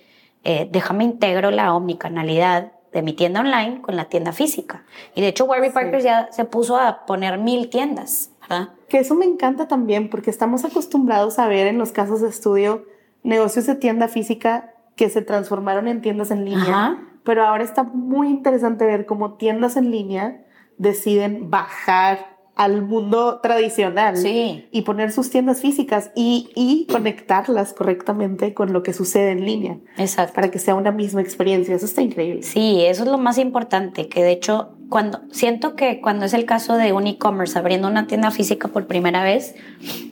eh, 0.45 0.69
déjame 0.71 1.05
integro 1.05 1.51
la 1.51 1.75
omnicanalidad 1.75 2.73
de 2.93 3.03
mi 3.03 3.13
tienda 3.13 3.41
online 3.41 3.81
con 3.83 3.95
la 3.95 4.07
tienda 4.07 4.33
física. 4.33 4.85
Y 5.15 5.21
de 5.21 5.29
hecho 5.29 5.45
Warby 5.45 5.69
Sí. 5.69 5.75
Parker 5.75 6.03
ya 6.03 6.29
se 6.33 6.45
puso 6.45 6.77
a 6.77 7.07
poner 7.07 7.39
mil 7.39 7.71
tiendas, 7.71 8.31
¿verdad? 8.43 8.71
Que 8.89 8.99
eso 8.99 9.15
me 9.15 9.25
encanta 9.25 9.69
también 9.69 10.11
porque 10.11 10.31
estamos 10.31 10.65
acostumbrados 10.65 11.39
a 11.39 11.47
ver 11.47 11.67
en 11.69 11.79
los 11.79 11.93
casos 11.93 12.21
de 12.21 12.29
estudio 12.29 12.85
negocios 13.23 13.67
de 13.67 13.77
tienda 13.77 14.09
física 14.09 14.75
que 14.97 15.09
se 15.09 15.23
transformaron 15.23 15.89
en 15.89 16.01
tiendas 16.03 16.31
en 16.31 16.45
línea. 16.45 16.63
Ajá. 16.63 16.99
Pero 17.31 17.47
ahora 17.47 17.63
está 17.63 17.85
muy 17.85 18.27
interesante 18.29 18.85
ver 18.85 19.07
cómo 19.07 19.35
tiendas 19.35 19.77
en 19.77 19.93
línea 19.93 20.43
deciden 20.79 21.49
bajar 21.49 22.39
al 22.57 22.83
mundo 22.83 23.39
tradicional 23.41 24.17
Sí. 24.17 24.67
y 24.73 24.83
poner 24.83 25.13
sus 25.13 25.31
tiendas 25.31 25.61
físicas 25.61 26.11
y, 26.17 26.51
y 26.57 26.89
conectarlas 26.91 27.73
correctamente 27.73 28.53
con 28.53 28.73
lo 28.73 28.83
que 28.83 28.93
sucede 28.93 29.31
en 29.31 29.45
línea 29.45 29.79
Exacto. 29.97 30.35
para 30.35 30.51
que 30.51 30.59
sea 30.59 30.75
una 30.75 30.91
misma 30.91 31.21
experiencia. 31.21 31.77
Eso 31.77 31.87
está 31.87 32.03
increíble. 32.03 32.43
Sí, 32.43 32.81
eso 32.85 33.05
es 33.05 33.09
lo 33.09 33.17
más 33.19 33.39
importante, 33.39 34.09
que 34.09 34.25
de 34.25 34.33
hecho, 34.33 34.73
cuando 34.89 35.21
siento 35.31 35.77
que 35.77 36.01
cuando 36.01 36.25
es 36.27 36.35
el 36.35 36.47
caso 36.47 36.75
de 36.77 36.93
un 36.93 37.07
e-commerce 37.07 37.57
abriendo 37.57 37.87
una 37.87 38.09
tienda 38.09 38.33
física 38.33 38.67
por 38.67 38.89
primera 38.89 39.23
vez, 39.23 39.55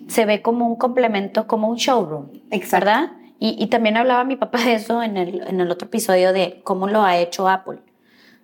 se 0.06 0.24
ve 0.24 0.40
como 0.40 0.68
un 0.68 0.76
complemento, 0.76 1.48
como 1.48 1.68
un 1.68 1.78
showroom, 1.78 2.28
Exacto. 2.52 2.86
¿verdad? 2.86 3.12
Y, 3.38 3.56
y 3.62 3.66
también 3.68 3.96
hablaba 3.96 4.24
mi 4.24 4.36
papá 4.36 4.58
de 4.58 4.74
eso 4.74 5.02
en 5.02 5.16
el, 5.16 5.42
en 5.46 5.60
el 5.60 5.70
otro 5.70 5.86
episodio 5.86 6.32
de 6.32 6.60
cómo 6.64 6.88
lo 6.88 7.02
ha 7.02 7.16
hecho 7.18 7.48
Apple. 7.48 7.78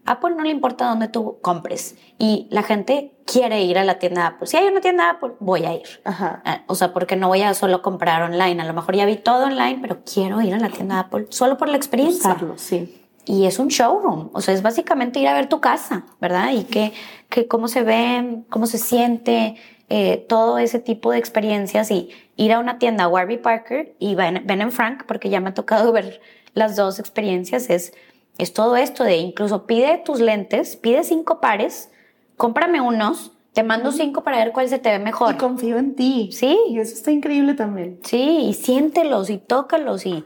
Apple 0.06 0.34
no 0.36 0.44
le 0.44 0.50
importa 0.50 0.86
dónde 0.88 1.08
tú 1.08 1.38
compres 1.40 1.96
y 2.18 2.46
la 2.50 2.62
gente 2.62 3.16
quiere 3.24 3.62
ir 3.62 3.78
a 3.78 3.84
la 3.84 3.98
tienda 3.98 4.20
de 4.20 4.26
Apple. 4.28 4.46
Si 4.46 4.56
hay 4.56 4.66
una 4.66 4.82
tienda 4.82 5.04
de 5.04 5.10
Apple, 5.12 5.30
voy 5.40 5.64
a 5.64 5.74
ir. 5.74 5.88
Ajá. 6.04 6.42
Ah, 6.44 6.62
O 6.66 6.74
sea, 6.74 6.92
porque 6.92 7.16
no 7.16 7.28
voy 7.28 7.40
a 7.42 7.54
solo 7.54 7.80
comprar 7.80 8.22
online. 8.22 8.60
A 8.60 8.66
lo 8.66 8.74
mejor 8.74 8.94
ya 8.96 9.06
vi 9.06 9.16
todo 9.16 9.46
online, 9.46 9.78
pero 9.80 10.00
quiero 10.04 10.42
ir 10.42 10.54
a 10.54 10.58
la 10.58 10.68
tienda 10.68 10.96
de 10.96 11.00
Apple 11.00 11.26
solo 11.30 11.56
por 11.56 11.68
la 11.68 11.76
experiencia. 11.78 12.30
Usarlo, 12.30 12.58
sí. 12.58 13.03
Y 13.26 13.46
es 13.46 13.58
un 13.58 13.68
showroom, 13.68 14.30
o 14.32 14.40
sea, 14.40 14.52
es 14.52 14.62
básicamente 14.62 15.18
ir 15.18 15.28
a 15.28 15.34
ver 15.34 15.48
tu 15.48 15.60
casa, 15.60 16.04
¿verdad? 16.20 16.52
Y 16.52 16.64
que, 16.64 16.92
que 17.30 17.48
cómo 17.48 17.68
se 17.68 17.82
ve, 17.82 18.42
cómo 18.50 18.66
se 18.66 18.78
siente, 18.78 19.56
eh, 19.88 20.24
todo 20.28 20.58
ese 20.58 20.78
tipo 20.78 21.10
de 21.10 21.18
experiencias 21.18 21.90
y 21.90 22.10
ir 22.36 22.52
a 22.52 22.58
una 22.58 22.78
tienda 22.78 23.08
Warby 23.08 23.38
Parker 23.38 23.94
y 23.98 24.14
Ben, 24.14 24.42
Ben 24.46 24.62
and 24.62 24.72
Frank, 24.72 25.04
porque 25.06 25.30
ya 25.30 25.40
me 25.40 25.50
ha 25.50 25.54
tocado 25.54 25.92
ver 25.92 26.20
las 26.54 26.76
dos 26.76 26.98
experiencias, 26.98 27.70
es, 27.70 27.94
es 28.38 28.52
todo 28.52 28.76
esto 28.76 29.04
de 29.04 29.16
incluso 29.16 29.66
pide 29.66 30.02
tus 30.04 30.20
lentes, 30.20 30.76
pide 30.76 31.02
cinco 31.04 31.40
pares, 31.40 31.90
cómprame 32.36 32.80
unos, 32.80 33.32
te 33.54 33.62
mando 33.62 33.92
cinco 33.92 34.24
para 34.24 34.38
ver 34.38 34.52
cuál 34.52 34.68
se 34.68 34.78
te 34.78 34.90
ve 34.90 34.98
mejor. 34.98 35.34
Y 35.34 35.38
confío 35.38 35.78
en 35.78 35.94
ti. 35.94 36.30
Sí. 36.32 36.58
Y 36.68 36.80
eso 36.80 36.92
está 36.92 37.12
increíble 37.12 37.54
también. 37.54 38.00
Sí, 38.02 38.46
y 38.48 38.54
siéntelos 38.54 39.30
y 39.30 39.38
tócalos 39.38 40.04
y 40.06 40.24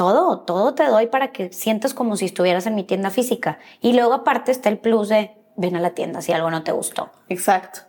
todo, 0.00 0.38
todo 0.38 0.72
te 0.72 0.86
doy 0.86 1.08
para 1.08 1.30
que 1.30 1.52
sientas 1.52 1.92
como 1.92 2.16
si 2.16 2.24
estuvieras 2.24 2.64
en 2.64 2.74
mi 2.74 2.84
tienda 2.84 3.10
física. 3.10 3.58
Y 3.82 3.92
luego 3.92 4.14
aparte 4.14 4.50
está 4.50 4.70
el 4.70 4.78
plus 4.78 5.10
de 5.10 5.32
ven 5.56 5.76
a 5.76 5.80
la 5.80 5.90
tienda 5.90 6.22
si 6.22 6.32
algo 6.32 6.50
no 6.50 6.62
te 6.62 6.72
gustó. 6.72 7.10
Exacto. 7.28 7.80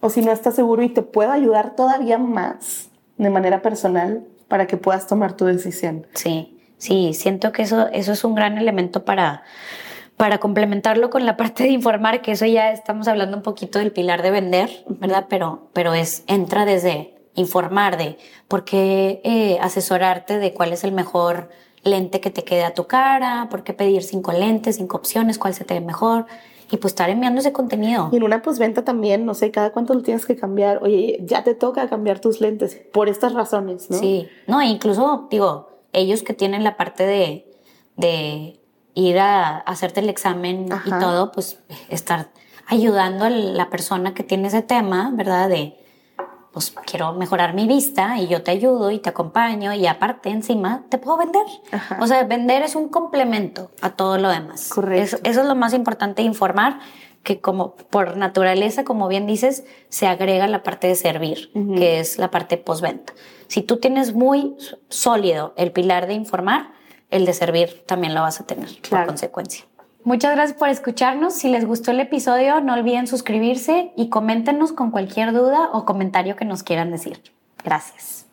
O 0.00 0.10
si 0.10 0.20
no 0.20 0.30
estás 0.30 0.56
seguro 0.56 0.82
y 0.82 0.90
te 0.90 1.00
puedo 1.00 1.32
ayudar 1.32 1.74
todavía 1.74 2.18
más 2.18 2.90
de 3.16 3.30
manera 3.30 3.62
personal 3.62 4.26
para 4.46 4.66
que 4.66 4.76
puedas 4.76 5.06
tomar 5.06 5.38
tu 5.38 5.46
decisión. 5.46 6.06
Sí, 6.12 6.60
sí, 6.76 7.14
siento 7.14 7.50
que 7.50 7.62
eso, 7.62 7.88
eso 7.94 8.12
es 8.12 8.24
un 8.24 8.34
gran 8.34 8.58
elemento 8.58 9.06
para, 9.06 9.42
para 10.18 10.36
complementarlo 10.36 11.08
con 11.08 11.24
la 11.24 11.38
parte 11.38 11.62
de 11.62 11.70
informar, 11.70 12.20
que 12.20 12.32
eso 12.32 12.44
ya 12.44 12.72
estamos 12.72 13.08
hablando 13.08 13.38
un 13.38 13.42
poquito 13.42 13.78
del 13.78 13.92
pilar 13.92 14.20
de 14.20 14.32
vender, 14.32 14.84
¿verdad? 14.86 15.24
Pero, 15.30 15.70
pero 15.72 15.94
es, 15.94 16.24
entra 16.26 16.66
desde 16.66 17.14
informar 17.38 17.96
de 17.96 18.18
por 18.48 18.64
qué 18.64 19.20
eh, 19.24 19.58
asesorarte 19.60 20.38
de 20.38 20.52
cuál 20.52 20.72
es 20.72 20.84
el 20.84 20.92
mejor 20.92 21.48
lente 21.84 22.20
que 22.20 22.30
te 22.30 22.44
quede 22.44 22.64
a 22.64 22.74
tu 22.74 22.86
cara, 22.86 23.48
por 23.50 23.62
qué 23.62 23.72
pedir 23.72 24.02
cinco 24.02 24.32
lentes, 24.32 24.76
cinco 24.76 24.96
opciones, 24.96 25.38
cuál 25.38 25.54
se 25.54 25.64
te 25.64 25.74
ve 25.74 25.80
mejor, 25.80 26.26
y 26.70 26.76
pues 26.76 26.92
estar 26.92 27.08
enviando 27.08 27.40
ese 27.40 27.52
contenido. 27.52 28.10
Y 28.12 28.16
en 28.16 28.24
una 28.24 28.42
postventa 28.42 28.84
también, 28.84 29.24
no 29.24 29.34
sé, 29.34 29.50
cada 29.50 29.70
cuánto 29.70 29.94
lo 29.94 30.02
tienes 30.02 30.26
que 30.26 30.36
cambiar. 30.36 30.82
Oye, 30.82 31.18
ya 31.22 31.44
te 31.44 31.54
toca 31.54 31.88
cambiar 31.88 32.20
tus 32.20 32.40
lentes 32.40 32.78
por 32.92 33.08
estas 33.08 33.32
razones, 33.32 33.88
¿no? 33.90 33.98
Sí, 33.98 34.28
no, 34.46 34.62
incluso, 34.62 35.28
digo, 35.30 35.70
ellos 35.92 36.22
que 36.22 36.34
tienen 36.34 36.64
la 36.64 36.76
parte 36.76 37.06
de, 37.06 37.50
de 37.96 38.60
ir 38.94 39.18
a 39.18 39.58
hacerte 39.58 40.00
el 40.00 40.08
examen 40.08 40.70
Ajá. 40.72 40.88
y 40.88 41.00
todo, 41.00 41.32
pues 41.32 41.58
estar 41.88 42.30
ayudando 42.66 43.24
a 43.24 43.30
la 43.30 43.70
persona 43.70 44.12
que 44.12 44.22
tiene 44.22 44.48
ese 44.48 44.60
tema, 44.60 45.10
¿verdad? 45.14 45.48
De, 45.48 45.78
pues 46.52 46.72
quiero 46.86 47.12
mejorar 47.12 47.54
mi 47.54 47.66
vista 47.66 48.18
y 48.18 48.26
yo 48.28 48.42
te 48.42 48.50
ayudo 48.50 48.90
y 48.90 48.98
te 48.98 49.08
acompaño 49.10 49.72
y 49.74 49.86
aparte 49.86 50.30
encima 50.30 50.84
te 50.88 50.98
puedo 50.98 51.18
vender. 51.18 51.44
Ajá. 51.72 51.98
O 52.00 52.06
sea, 52.06 52.24
vender 52.24 52.62
es 52.62 52.74
un 52.74 52.88
complemento 52.88 53.70
a 53.80 53.90
todo 53.90 54.18
lo 54.18 54.28
demás. 54.30 54.68
Correcto. 54.68 55.02
Eso, 55.02 55.18
eso 55.24 55.40
es 55.42 55.46
lo 55.46 55.54
más 55.54 55.74
importante, 55.74 56.22
informar 56.22 56.80
que 57.22 57.40
como 57.40 57.74
por 57.74 58.16
naturaleza, 58.16 58.84
como 58.84 59.08
bien 59.08 59.26
dices, 59.26 59.64
se 59.88 60.06
agrega 60.06 60.46
la 60.46 60.62
parte 60.62 60.86
de 60.86 60.94
servir, 60.94 61.50
Ujú. 61.54 61.74
que 61.74 62.00
es 62.00 62.18
la 62.18 62.30
parte 62.30 62.56
postventa. 62.56 63.12
Si 63.48 63.62
tú 63.62 63.76
tienes 63.78 64.14
muy 64.14 64.56
sólido 64.88 65.52
el 65.56 65.72
pilar 65.72 66.06
de 66.06 66.14
informar, 66.14 66.72
el 67.10 67.24
de 67.26 67.34
servir 67.34 67.84
también 67.86 68.14
lo 68.14 68.22
vas 68.22 68.40
a 68.40 68.46
tener 68.46 68.68
Claro. 68.80 69.04
por 69.04 69.06
consecuencia. 69.12 69.64
Muchas 70.08 70.34
gracias 70.34 70.58
por 70.58 70.70
escucharnos. 70.70 71.34
Si 71.34 71.50
les 71.50 71.66
gustó 71.66 71.90
el 71.90 72.00
episodio, 72.00 72.62
no 72.62 72.72
olviden 72.72 73.06
suscribirse 73.06 73.92
y 73.94 74.08
coméntenos 74.08 74.72
con 74.72 74.90
cualquier 74.90 75.34
duda 75.34 75.68
o 75.74 75.84
comentario 75.84 76.34
que 76.34 76.46
nos 76.46 76.62
quieran 76.62 76.90
decir. 76.90 77.20
Gracias. 77.62 78.27